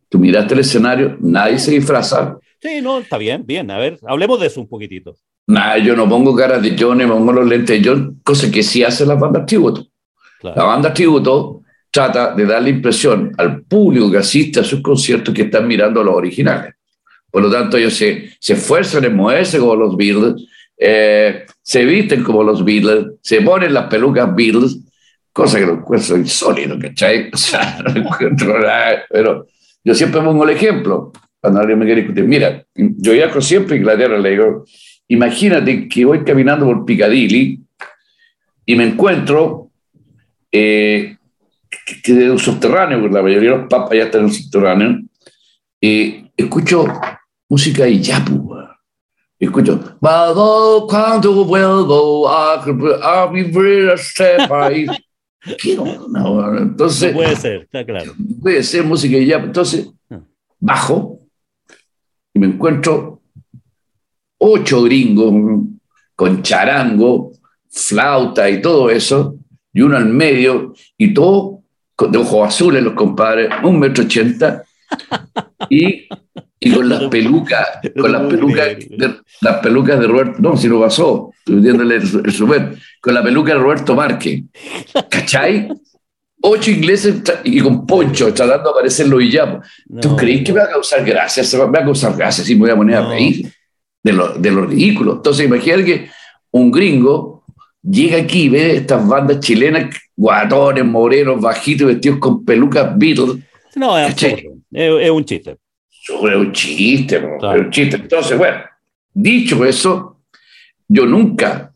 [0.09, 2.37] tú miraste el escenario, nadie se disfraza.
[2.61, 3.71] Sí, no, está bien, bien.
[3.71, 5.15] A ver, hablemos de eso un poquitito.
[5.47, 8.63] Nada, yo no pongo caras de John, me pongo los lentes de John, cosa que
[8.63, 9.87] sí hace la banda tributo.
[10.43, 11.61] La banda tributo
[11.91, 16.01] trata de dar la impresión al público que asiste a sus conciertos que están mirando
[16.01, 16.73] a los originales.
[17.29, 20.45] Por lo tanto, ellos se, se esfuerzan en moverse como los Beatles,
[20.77, 24.79] eh, se visten como los Beatles, se ponen las pelucas Beatles,
[25.31, 27.29] cosa que lo encuentro insólito, ¿cachai?
[27.33, 29.47] O sea, no encuentro nada, pero
[29.83, 33.77] yo siempre pongo el ejemplo, cuando alguien me quiere discutir, mira, yo viajo siempre a
[33.77, 34.65] Inglaterra, le digo,
[35.11, 37.59] imagínate que voy caminando por Piccadilly
[38.65, 39.69] y me encuentro
[40.51, 41.17] eh,
[42.01, 44.99] que, de un subterráneo, porque la mayoría de los papas ya están en un subterráneo,
[45.81, 46.85] y escucho
[47.49, 48.65] música y ya, pues,
[49.37, 54.89] escucho, cuando vuelvo a, a vivir este país.
[56.09, 58.13] No, entonces, puede ser, está claro.
[58.41, 59.37] Puede ser música y ya.
[59.37, 60.21] Entonces, ah.
[60.59, 61.19] bajo
[62.33, 63.20] y me encuentro
[64.43, 65.33] ocho gringos
[66.15, 67.31] con charango,
[67.69, 69.35] flauta y todo eso,
[69.73, 71.61] y uno al medio, y todo
[72.09, 74.63] de ojos azules, los compadres, un metro ochenta,
[75.69, 76.07] y,
[76.59, 77.67] y, con las pelucas,
[77.99, 83.13] con las pelucas, de, las pelucas de Roberto, no, si no pasó, el, el con
[83.13, 84.43] la peluca de Roberto Márquez,
[85.09, 85.69] ¿cachai?
[86.43, 89.67] Ocho ingleses y con poncho tratando de aparecer los villanos.
[90.01, 91.43] ¿Tú crees que me va a causar gracia?
[91.59, 93.51] Me va a causar gracia si me voy a poner a reír
[94.03, 95.15] de lo, de lo ridículo.
[95.15, 96.09] Entonces, imagínate que
[96.51, 97.43] un gringo
[97.81, 103.37] llega aquí y ve estas bandas chilenas, guatones, morenos, bajitos, vestidos con pelucas Beatles.
[103.75, 105.57] No, es, es, un chiste.
[106.07, 107.95] Es un chiste, es un chiste.
[107.95, 108.57] Entonces, bueno,
[109.13, 110.21] dicho eso,
[110.87, 111.73] yo nunca,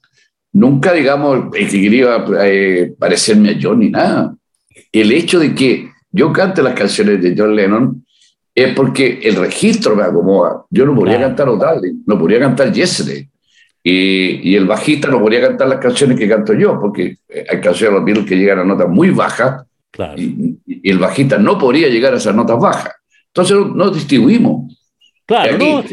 [0.51, 4.35] nunca, digamos, que quería eh, parecerme a John ni nada.
[4.91, 8.04] El hecho de que yo cante las canciones de John Lennon
[8.55, 10.63] es porque el registro me acomoda.
[10.69, 13.29] Yo no podría cantar O'Donnell, no podría cantar Yesterday.
[13.83, 17.81] Y, y, el bajista no podría cantar las canciones que canto yo, porque hay canciones
[17.81, 19.63] de los Beatles que llegan a notas muy bajas
[20.17, 20.57] y,
[20.89, 22.93] el bajista no podría llegar a esas notas bajas.
[23.27, 24.73] Entonces no, distribuimos.
[25.25, 25.83] Claro, no,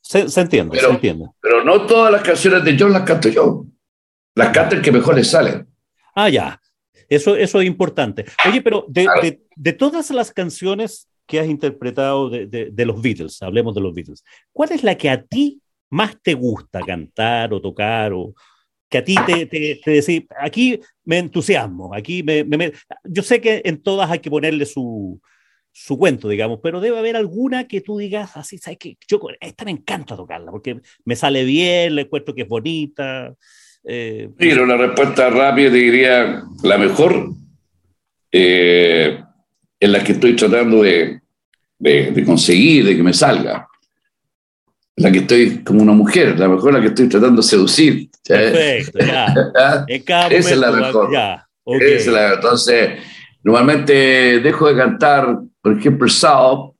[0.00, 1.26] se, entiende, pero, se entiende.
[1.40, 3.66] Pero no todas las canciones de John las canto yo.
[4.34, 5.66] Las canto el que mejor les sale.
[6.14, 6.60] Ah, ya.
[7.08, 8.24] Eso, eso es importante.
[8.48, 13.40] Oye, pero de, de, de todas las canciones que has interpretado de, de, los Beatles,
[13.42, 15.60] hablemos de los Beatles, ¿cuál es la que a ti
[15.90, 18.34] más te gusta cantar o tocar o
[18.88, 22.72] que a ti te, te, te aquí me entusiasmo, aquí me, me,
[23.04, 25.20] Yo sé que en todas hay que ponerle su,
[25.72, 29.64] su cuento, digamos, pero debe haber alguna que tú digas así, ¿sabes que Yo, esta
[29.64, 33.34] me encanta tocarla porque me sale bien, le encuentro que es bonita.
[33.84, 37.30] Eh, Mira, una respuesta rápida diría la mejor,
[38.30, 39.22] eh,
[39.82, 41.20] en la que estoy tratando de,
[41.78, 43.68] de, de conseguir, de que me salga
[44.96, 48.10] la que estoy como una mujer, la mejor la que estoy tratando de seducir.
[48.26, 49.26] Perfecto, ya.
[49.88, 51.12] Esa es la mejor.
[51.12, 51.48] Ya.
[51.64, 51.92] Okay.
[51.94, 53.00] es la, entonces,
[53.42, 56.76] normalmente dejo de cantar, por ejemplo, Sao.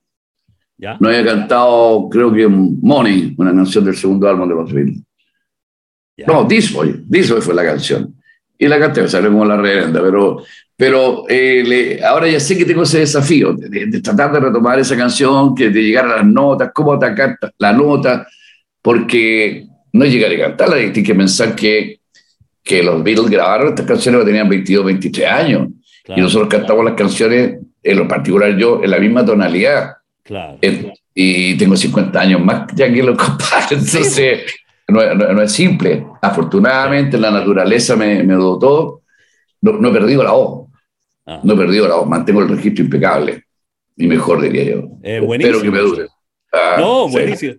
[0.77, 0.97] ¿Ya?
[0.99, 4.99] No había cantado, creo que Money, una canción del segundo álbum de los Beatles.
[6.27, 8.15] No, This Boy, This Boy fue la canción.
[8.63, 10.45] Y la canté, salió como la reverenda, pero
[10.77, 15.53] pero eh, ahora ya sé que tengo ese desafío de, tratar de retomar esa canción,
[15.53, 18.25] que de llegar a las notas, cómo atacar la nota,
[18.81, 21.99] porque no es llegar a cantarla, hay que pensar que,
[22.63, 25.69] que los Beatles grabaron estas canciones cuando tenían 22, 23 años,
[26.07, 29.95] y nosotros cantamos las canciones, en lo particular yo, en la misma tonalidad.
[30.23, 30.57] Claro.
[31.13, 34.41] y tengo 50 años más ya que los compadres, entonces
[34.93, 36.07] no, no, es simple.
[36.21, 39.03] Afortunadamente la naturaleza me, me dotó,
[39.61, 40.63] no, no he perdido la voz
[41.27, 41.41] Ah.
[41.43, 43.45] No he perdido la mantengo el registro impecable.
[43.97, 44.89] Y mejor diría yo.
[45.03, 46.07] Eh, Espero que me dure.
[46.53, 47.55] Ah, no, buenísimo.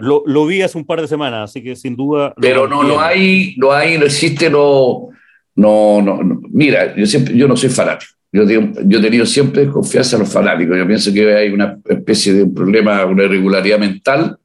[0.00, 2.32] lo, lo, vi hace un par de semanas, así que sin duda.
[2.40, 5.08] Pero no, no hay, no hay, no existe, no,
[5.56, 8.12] no, no, Mira, yo siempre, yo no soy fanático.
[8.30, 10.76] Yo, yo he tenido siempre confianza en los fanáticos.
[10.76, 14.37] Yo pienso que hay una especie de un problema, una irregularidad mental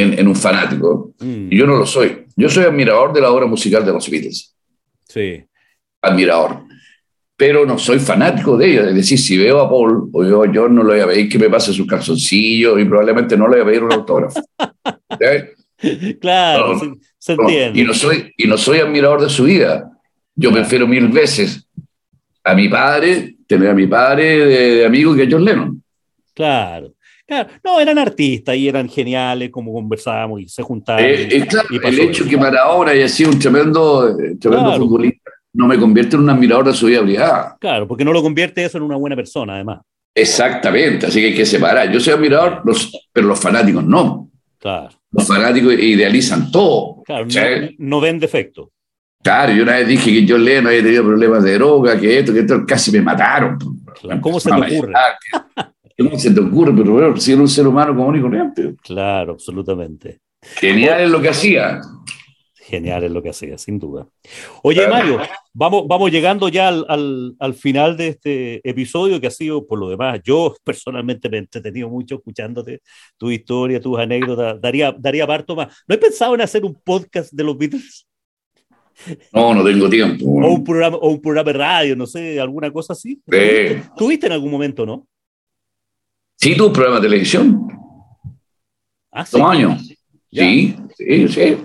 [0.00, 1.14] en, en un fanático.
[1.20, 1.52] Mm.
[1.52, 2.26] Y yo no lo soy.
[2.36, 4.54] Yo soy admirador de la obra musical de los Beatles.
[5.08, 5.44] Sí.
[6.02, 6.66] Admirador
[7.36, 8.86] pero no soy fanático de ellos.
[8.88, 11.38] Es decir, si veo a Paul o yo, yo no le voy a pedir que
[11.38, 14.40] me pase sus calzoncillos y probablemente no le voy a pedir un autógrafo.
[16.22, 16.80] Claro,
[17.18, 17.78] se, entiende.
[17.78, 19.90] y, no soy, y no soy admirador de su vida.
[20.34, 21.68] Yo prefiero mil veces
[22.42, 25.82] a mi padre, tener a mi padre de, amigo que a John Lennon.
[26.32, 26.94] Claro.
[27.26, 31.04] Claro, no, eran artistas y eran geniales, como conversábamos y se juntaban.
[31.04, 35.66] Eh, eh, claro, el hecho que Maradona haya sido un tremendo, eh, tremendo futbolista no
[35.66, 37.56] me convierte en un admirador de su vida.
[37.58, 39.80] Claro, porque no lo convierte eso en una buena persona, además.
[40.14, 41.90] Exactamente, así que hay que separar.
[41.90, 42.62] Yo soy admirador,
[43.12, 44.30] pero los fanáticos no.
[44.58, 44.90] Claro.
[45.10, 47.02] Los fanáticos idealizan todo.
[47.04, 47.26] Claro,
[47.78, 48.70] no, ven defecto.
[49.22, 52.32] Claro, yo una vez dije que yo no había tenido problemas de droga, que esto,
[52.32, 53.58] que esto, casi me mataron.
[54.20, 54.92] ¿Cómo se te ocurre?
[55.98, 56.72] ¿Cómo se te ocurre?
[56.76, 58.74] Pero bueno, si era un ser humano común y corriente.
[58.82, 60.20] Claro, absolutamente.
[60.42, 61.80] Genial es lo que hacía.
[62.54, 64.08] Genial es lo que hacía, sin duda.
[64.62, 65.20] Oye, Mario,
[65.54, 69.88] vamos, vamos llegando ya al, al, final de este episodio que ha sido, por lo
[69.88, 72.80] demás, yo personalmente me he entretenido mucho escuchándote
[73.16, 74.60] tu historia, tus anécdotas.
[74.60, 75.76] Daría, daría parto más.
[75.86, 78.06] ¿No he pensado en hacer un podcast de los Beatles?
[79.32, 80.24] No, no tengo tiempo.
[80.24, 83.20] O, un programa, o un programa de radio, no sé, alguna cosa así.
[83.30, 83.80] Sí.
[83.96, 85.06] ¿Tuviste en algún momento, no?
[86.36, 87.68] Sí, tu programa de televisión.
[89.10, 89.40] Ah, sí.
[89.40, 89.82] años.
[90.30, 91.56] Sí, sí, sí.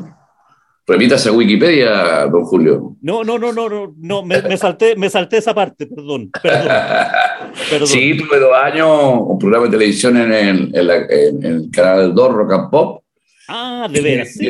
[0.87, 2.97] Remítase a Wikipedia, don Julio.
[3.01, 6.31] No, no, no, no, no, no me, salté, me salté esa parte, perdón.
[6.41, 8.89] perdón, Sí, tuve dos años
[9.27, 13.03] un programa de televisión en el, en el canal 2, Rock and Pop.
[13.47, 14.33] Ah, de veras.
[14.33, 14.47] Sí.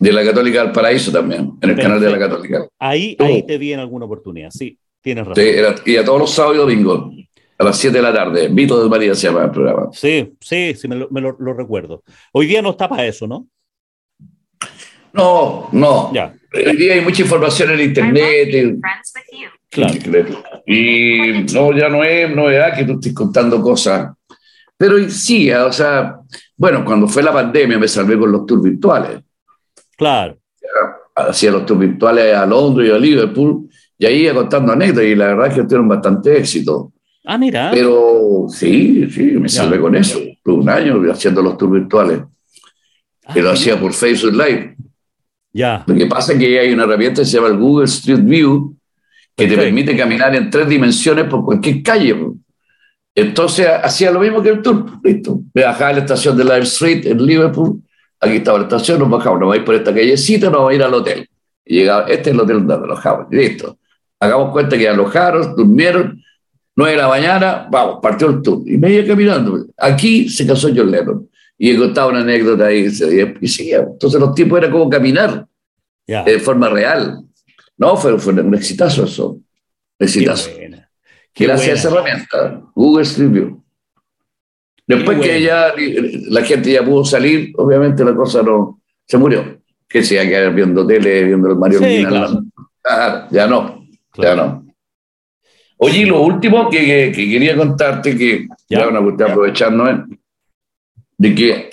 [0.00, 2.66] De, la, Católica del Paraíso también, en el canal de la Católica.
[2.78, 5.42] Ahí, ahí te vi en alguna oportunidad, sí, tienes razón.
[5.42, 7.14] Sí, y a todos los sábados y domingos,
[7.58, 8.48] a las 7 de la tarde.
[8.48, 9.88] Vito de María se llama el programa.
[9.92, 12.02] Sí, sí, sí, me lo, me lo recuerdo.
[12.32, 13.46] Hoy día no está para eso, ¿no?
[15.12, 16.12] No, no.
[16.54, 18.48] Hoy día hay mucha información en Internet.
[18.50, 18.80] Y,
[19.70, 19.94] claro.
[20.66, 24.12] y no, ya no es novedad que tú estés contando cosas.
[24.76, 26.20] Pero sí, o sea,
[26.56, 29.20] bueno, cuando fue la pandemia me salvé con los tours virtuales.
[29.96, 30.38] Claro.
[31.16, 35.16] Hacía los tours virtuales a Londres y a Liverpool y ahí iba contando anécdotas y
[35.16, 36.92] la verdad es que tuvieron bastante éxito.
[37.24, 37.70] Ah, mira.
[37.72, 40.20] Pero sí, sí, me salvé con eso.
[40.42, 42.20] Tuve un año haciendo los tours virtuales.
[43.26, 44.76] Ah, que lo hacía por Facebook Live.
[45.86, 48.76] Lo que pasa es que hay una herramienta que se llama el Google Street View
[49.36, 52.16] que te permite caminar en tres dimensiones por cualquier calle.
[53.14, 54.98] Entonces hacía lo mismo que el tour.
[55.02, 55.40] Listo.
[55.54, 57.80] Me bajaba a la estación de Live Street en Liverpool.
[58.20, 60.70] Aquí estaba la estación, nos bajamos, nos vamos a ir por esta callecita, nos vamos
[60.72, 61.28] a ir al hotel.
[61.64, 63.26] Y llegaba, este es el hotel donde alojamos.
[63.30, 63.78] Listo.
[64.18, 66.20] Hagamos cuenta que alojaron, durmieron,
[66.78, 68.62] nueve de la mañana, vamos, partió el tour.
[68.64, 69.66] Y me iba caminando.
[69.76, 72.86] Aquí se casó John Lennon y he contado una anécdota ahí.
[73.40, 73.78] Y seguía.
[73.78, 75.44] Entonces los tipos era como caminar
[76.06, 77.24] de forma real.
[77.76, 79.30] No, fue, fue un exitazo eso.
[79.30, 79.42] Un
[79.98, 80.50] exitazo.
[81.34, 83.64] Gracias a esa herramienta, Google Street View.
[84.86, 85.74] Después que ya
[86.28, 89.60] la gente ya pudo salir, obviamente la cosa no se murió.
[89.88, 92.04] Que se iba a quedar viendo tele, viendo el Mario sí,
[92.88, 93.84] ah, ya no,
[94.16, 94.67] ya no.
[95.80, 100.04] Oye, lo último que, que, quería contarte, que ya, van a aprovechando, ¿eh?
[101.16, 101.70] de que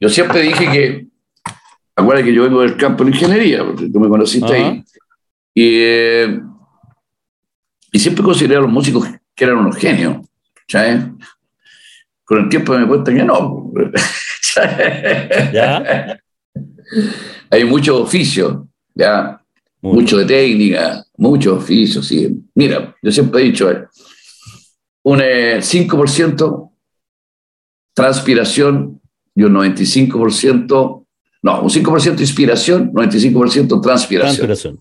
[0.00, 1.06] yo siempre dije que,
[1.94, 4.84] acuérdate que yo vengo del campo de ingeniería, porque tú me conociste ahí,
[5.54, 6.40] y, eh,
[7.92, 10.26] y, siempre consideré a los músicos que eran unos genios,
[10.66, 11.04] ¿sabes?
[12.24, 13.72] Con el tiempo me cuenta que no.
[15.52, 16.18] ¿Ya?
[17.50, 19.39] Hay mucho oficio, ¿ya?
[19.82, 22.28] Mucho de técnica, mucho oficio, sí.
[22.54, 23.86] Mira, yo siempre he dicho, eh,
[25.02, 26.76] un 5% eh,
[27.94, 29.00] transpiración
[29.34, 31.06] y un 95%,
[31.42, 34.46] no, un 5% inspiración, 95% transpiración.
[34.46, 34.78] transpiración.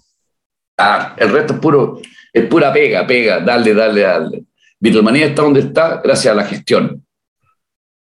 [0.77, 4.43] Ah, el resto es puro, es pura pega, pega, dale, dale, dale.
[4.79, 7.05] Beatlemanía está donde está gracias a la gestión.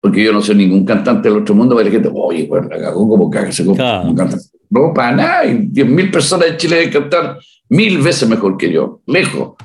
[0.02, 2.78] Porque yo no soy ningún cantante del otro mundo, pero la gente, oye, pues la
[2.78, 4.14] cagó como caga, se claro.
[4.70, 7.40] No, para nada, 10.000 personas en Chile deben cantar
[7.70, 9.56] mil veces mejor que yo, lejos,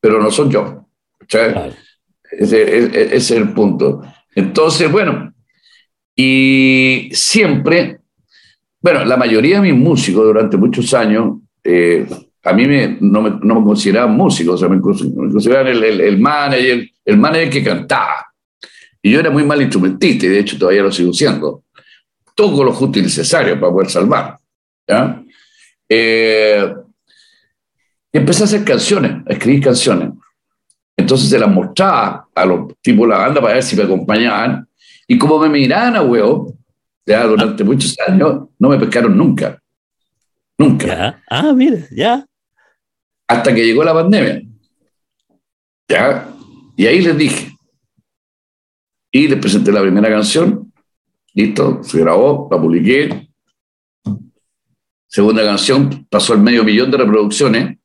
[0.00, 0.86] pero no son yo.
[1.22, 4.02] Ese, ese, es el punto.
[4.34, 5.32] Entonces, bueno,
[6.16, 8.00] y siempre,
[8.80, 12.06] bueno, la mayoría de mis músicos durante muchos años, eh,
[12.44, 16.00] a mí me, no, me, no, me, consideraban músicos, o sea, me, consideraban el, el,
[16.00, 18.26] el, manager, el manager que cantaba.
[19.00, 21.61] Y yo era muy mal instrumentista, y de hecho todavía lo sigo siendo.
[22.34, 24.38] Toco lo justo y necesario para poder salvar.
[24.86, 25.22] ¿ya?
[25.88, 26.74] Eh,
[28.12, 30.10] y empecé a hacer canciones, a escribir canciones.
[30.96, 34.68] Entonces se las mostraba a los tipos de la banda para ver si me acompañaban.
[35.06, 36.54] Y como me miraban a huevo,
[37.04, 39.60] ya durante muchos años, no me pescaron nunca.
[40.58, 41.22] Nunca.
[41.28, 42.24] Ah, mira, ya.
[43.26, 44.42] Hasta que llegó la pandemia.
[45.88, 46.28] Ya.
[46.76, 47.50] Y ahí les dije.
[49.10, 50.61] Y les presenté la primera canción.
[51.34, 53.28] Listo, se grabó, la publiqué.
[55.06, 57.78] Segunda canción, pasó el medio millón de reproducciones.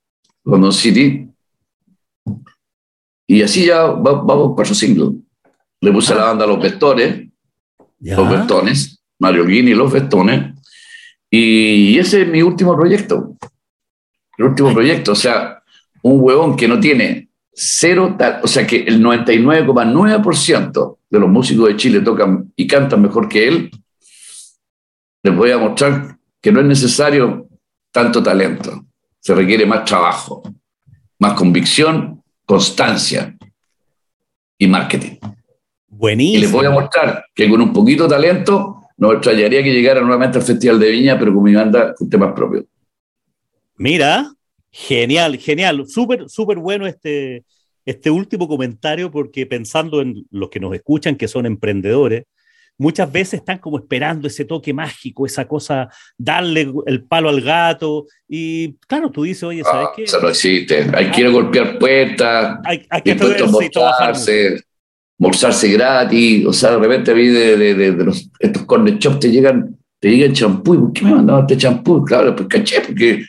[0.48, 1.30] London City.
[3.28, 5.20] Y así ya vamos para su single.
[5.82, 7.28] Le puse a la banda Los Vestones,
[8.00, 10.56] Los Vestones, Mario Guini, Los Vestones.
[11.30, 13.36] Y ese es mi último proyecto.
[14.38, 15.62] El último proyecto, o sea,
[16.04, 21.68] un huevón que no tiene cero tal, o sea que el 99,9% de los músicos
[21.68, 23.72] de Chile tocan y cantan mejor que él,
[25.24, 27.48] les voy a mostrar que no es necesario
[27.92, 28.86] tanto talento,
[29.20, 30.44] se requiere más trabajo,
[31.20, 33.36] más convicción, constancia
[34.58, 35.18] y marketing.
[35.88, 36.38] Buenísimo.
[36.38, 40.02] Y les voy a mostrar que con un poquito de talento nos extrañaría que llegara
[40.02, 42.66] nuevamente al Festival de Viña, pero con mi banda con temas propios.
[43.78, 44.32] Mira,
[44.72, 45.86] genial, genial.
[45.88, 47.44] Súper, súper bueno este,
[47.88, 52.26] este último comentario porque pensando en los que nos escuchan, que son emprendedores,
[52.78, 58.06] muchas veces están como esperando ese toque mágico, esa cosa, darle el palo al gato.
[58.28, 60.04] Y claro, tú dices, oye, ¿sabes ah, qué?
[60.04, 60.86] Eso no existe.
[60.94, 64.62] Hay que ir a golpear puertas, hay, hay que mostrarse,
[65.18, 66.46] mostrarse gratis.
[66.46, 70.10] O sea, de repente vi de, de, de, los, estos corner shops te llegan, te
[70.10, 70.78] llegan champú.
[70.78, 72.04] ¿Por qué me mandaban este champú?
[72.04, 73.24] Claro, pues caché, porque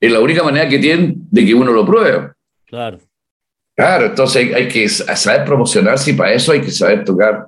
[0.00, 2.30] es la única manera que tienen de que uno lo pruebe.
[2.64, 2.98] Claro.
[3.78, 7.46] Claro, entonces hay, que saber promocionarse y para eso hay que saber tocar.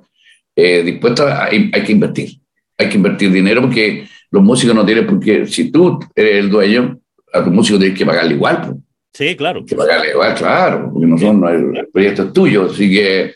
[0.55, 2.39] Eh, dispuesto a, hay, que invertir.
[2.77, 6.97] Hay que invertir dinero porque los músicos no tienen, porque si tú eres el dueño,
[7.33, 8.61] a tu músico tienes que pagarle igual.
[8.61, 8.75] Pues.
[9.11, 9.65] Sí, claro.
[9.65, 13.35] Que pagarle igual, claro, porque no son, el proyecto es tuyo, así que.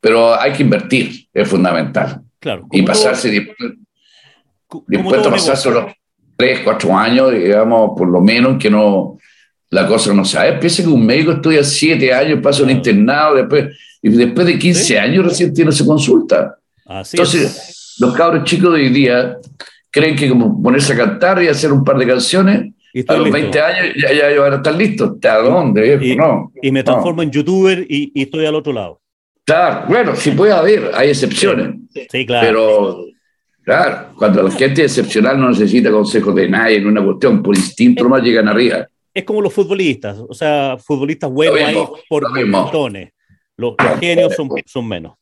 [0.00, 2.22] Pero hay que invertir, es fundamental.
[2.38, 2.66] Claro.
[2.72, 5.92] Y pasarse dispuesto, a pasarse los
[6.34, 9.18] tres, cuatro años, digamos, por lo menos, que no
[9.72, 10.58] la cosa no sabe.
[10.58, 14.98] Piensa que un médico estudia siete años, pasa un internado, después, y después de 15
[14.98, 16.58] años recién tiene su consulta.
[16.86, 19.38] Entonces, los cabros chicos de hoy día
[19.90, 22.70] creen que como ponerse a cantar y hacer un par de canciones,
[23.08, 25.12] a los 20 años ya, ya, van a estar listos.
[25.24, 25.98] ¿A dónde?
[26.02, 29.00] Y, no, y me transformo en youtuber y, y, estoy al otro lado.
[29.42, 31.76] Claro, bueno, sí puede haber, hay excepciones.
[32.10, 32.46] Sí, claro.
[32.46, 33.06] Pero,
[33.64, 38.04] claro, cuando la gente excepcional no necesita consejos de nadie en una cuestión, por instinto
[38.04, 41.76] nomás llegan arriba es como los futbolistas, o sea, futbolistas buenos hay
[42.08, 43.12] por montones.
[43.56, 45.14] Los, genios son, son menos.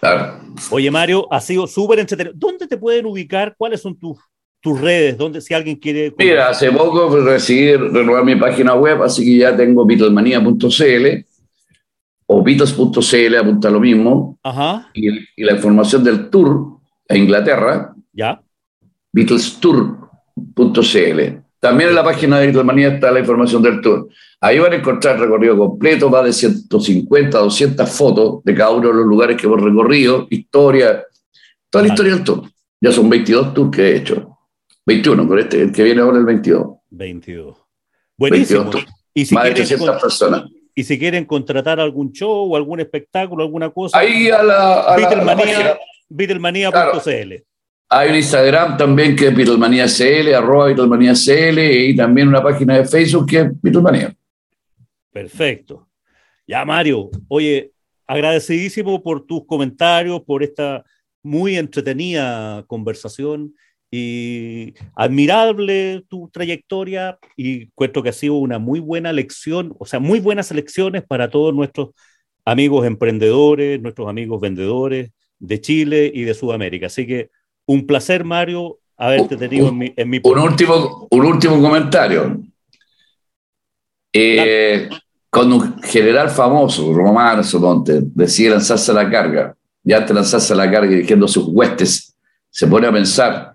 [0.00, 0.40] Claro.
[0.70, 2.34] Oye, Mario, ha sido súper entretenido.
[2.36, 3.54] ¿Dónde te pueden ubicar?
[3.56, 4.18] ¿Cuáles son tus,
[4.60, 5.18] tus redes?
[5.18, 6.12] ¿Dónde, si alguien quiere.
[6.16, 11.24] Mira, hace poco recibí renovar mi página web, así que ya tengo beatlesmanía.cl
[12.26, 14.38] o beatles.cl, apunta lo mismo.
[14.42, 14.90] Ajá.
[14.94, 17.94] Y, y, la información del tour a Inglaterra.
[18.12, 18.40] Ya.
[19.12, 21.47] Beatlestour.cl.
[21.60, 24.08] También en la página de Beatlemanía está la información del tour.
[24.40, 28.70] Ahí van a encontrar el recorrido completo, va de 150 a 200 fotos de cada
[28.70, 31.04] uno de los lugares que hemos recorrido, historia,
[31.68, 32.42] toda la historia del tour.
[32.80, 34.38] Ya son 22 tours que he hecho.
[34.86, 36.78] 21, con este, el que viene ahora el 22.
[36.90, 37.56] 22.
[38.16, 38.70] Buenísimo.
[39.12, 40.44] y si Más de 300 personas.
[40.74, 43.98] Y si quieren contratar algún show o algún espectáculo, alguna cosa.
[43.98, 44.80] Ahí a la.
[44.82, 44.96] A
[46.08, 47.44] Beatlemanía.cl.
[47.90, 52.76] Hay un Instagram también que es Beatlemanía CL, arroba Beatlemanía CL, y también una página
[52.76, 54.14] de Facebook que es Beatlemanía.
[55.10, 55.88] Perfecto.
[56.46, 57.72] Ya, Mario, oye,
[58.06, 60.84] agradecidísimo por tus comentarios, por esta
[61.22, 63.54] muy entretenida conversación
[63.90, 69.98] y admirable tu trayectoria y cuento que ha sido una muy buena lección, o sea,
[69.98, 71.90] muy buenas lecciones para todos nuestros
[72.44, 76.86] amigos emprendedores, nuestros amigos vendedores de Chile y de Sudamérica.
[76.86, 77.30] Así que
[77.68, 82.40] un placer, Mario, haberte tenido en mi, en mi un, último, un último comentario.
[84.10, 84.88] Eh,
[85.30, 89.54] cuando un general famoso, Romano Somonte, decide lanzarse a la carga,
[89.84, 92.16] y antes de lanzarse a la carga dirigiendo sus huestes,
[92.50, 93.52] se pone a pensar,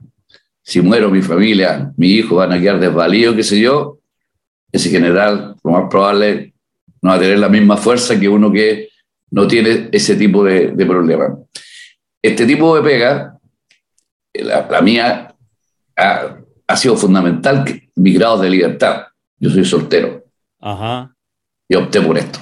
[0.62, 3.98] si muero mi familia, mi hijo van a quedar desvalidos, qué sé yo,
[4.72, 6.54] ese general, lo más probable,
[7.02, 8.90] no va a tener la misma fuerza que uno que
[9.32, 11.36] no tiene ese tipo de, de problema.
[12.22, 13.33] Este tipo de pega
[14.34, 15.36] la, mía
[15.96, 17.64] ha, sido fundamental
[17.96, 19.04] mi grado de libertad.
[19.38, 20.24] Yo soy soltero.
[20.60, 21.14] Ajá.
[21.68, 22.40] Y opté por esto.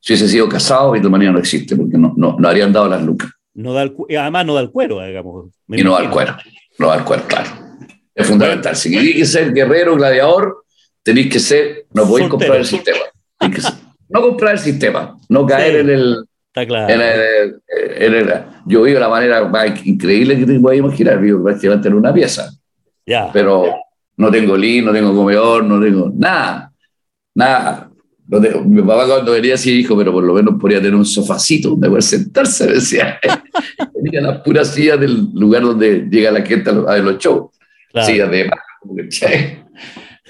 [0.00, 3.30] Si hubiese sido casado, manera no existe, porque no, no, no habrían dado las lucas.
[3.54, 5.50] No da además no da el cuero, digamos.
[5.68, 6.36] Y no da el cuero.
[6.78, 7.50] No da el cuero, claro.
[8.14, 8.76] Es fundamental.
[8.76, 10.64] Si queréis que ser guerrero, gladiador,
[11.02, 12.98] tenéis que ser, no podéis comprar el sistema.
[14.08, 16.24] no comprar el sistema, no caer en el,
[16.54, 16.94] Está claro.
[18.66, 21.18] yo vivo de la manera más increíble que te puedas imaginar.
[21.18, 22.52] Vivo prácticamente en una pieza.
[23.06, 23.30] Ya.
[23.32, 23.74] Pero
[24.18, 26.70] no tengo lin, no tengo comedor, no tengo nada.
[27.34, 27.90] Nada.
[28.66, 31.88] mi papá cuando venía así dijo, pero por lo menos podría tener un sofacito donde
[31.88, 33.18] poder sentarse, decía.
[33.94, 37.50] Tenía las puras sillas del lugar donde llega la gente a los, shows.
[38.04, 38.50] Sillas de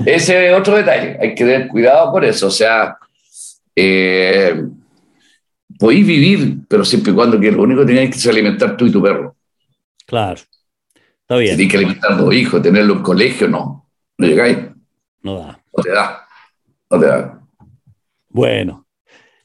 [0.06, 1.18] Ese es otro detalle.
[1.20, 2.46] Hay que tener cuidado por eso.
[2.46, 2.96] O sea,
[3.74, 4.62] eh,
[5.78, 8.86] podéis vivir, pero siempre y cuando que lo único que tenéis que es alimentar tú
[8.86, 9.36] y tu perro.
[10.06, 10.40] Claro.
[11.20, 11.56] Está bien.
[11.56, 13.88] Tienes que alimentar a dos hijos, tenerlo en colegio, no.
[14.18, 14.58] No llegáis.
[15.22, 15.62] No da.
[15.76, 16.26] No te da.
[16.90, 17.40] No te da.
[18.28, 18.86] Bueno.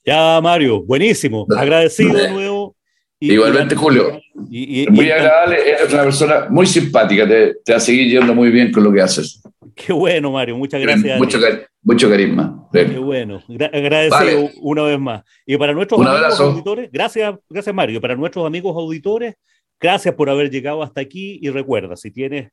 [0.06, 1.46] Ya, Mario, buenísimo.
[1.56, 2.76] Agradecido de nuevo.
[3.20, 4.22] Igualmente, Julio.
[4.36, 8.72] muy agradable, eres una persona muy simpática, te, te va a seguir yendo muy bien
[8.72, 9.42] con lo que haces.
[9.78, 11.20] Qué bueno, Mario, muchas gracias.
[11.20, 11.38] Mucho,
[11.84, 12.68] mucho carisma.
[12.74, 15.24] Qué bueno, agradecido una vez más.
[15.46, 18.02] Y para nuestros amigos auditores, gracias, gracias Mario.
[18.02, 19.36] Para nuestros amigos auditores,
[19.80, 22.50] gracias por haber llegado hasta aquí y recuerda, si tienes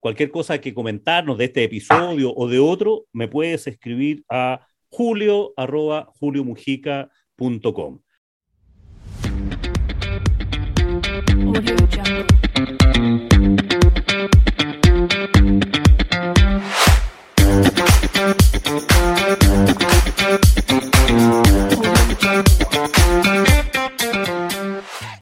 [0.00, 4.60] cualquier cosa que comentarnos de este episodio o de otro, me puedes escribir a
[4.90, 8.00] julio arroba juliomujica.com.
[11.54, 13.35] Audio Jungle.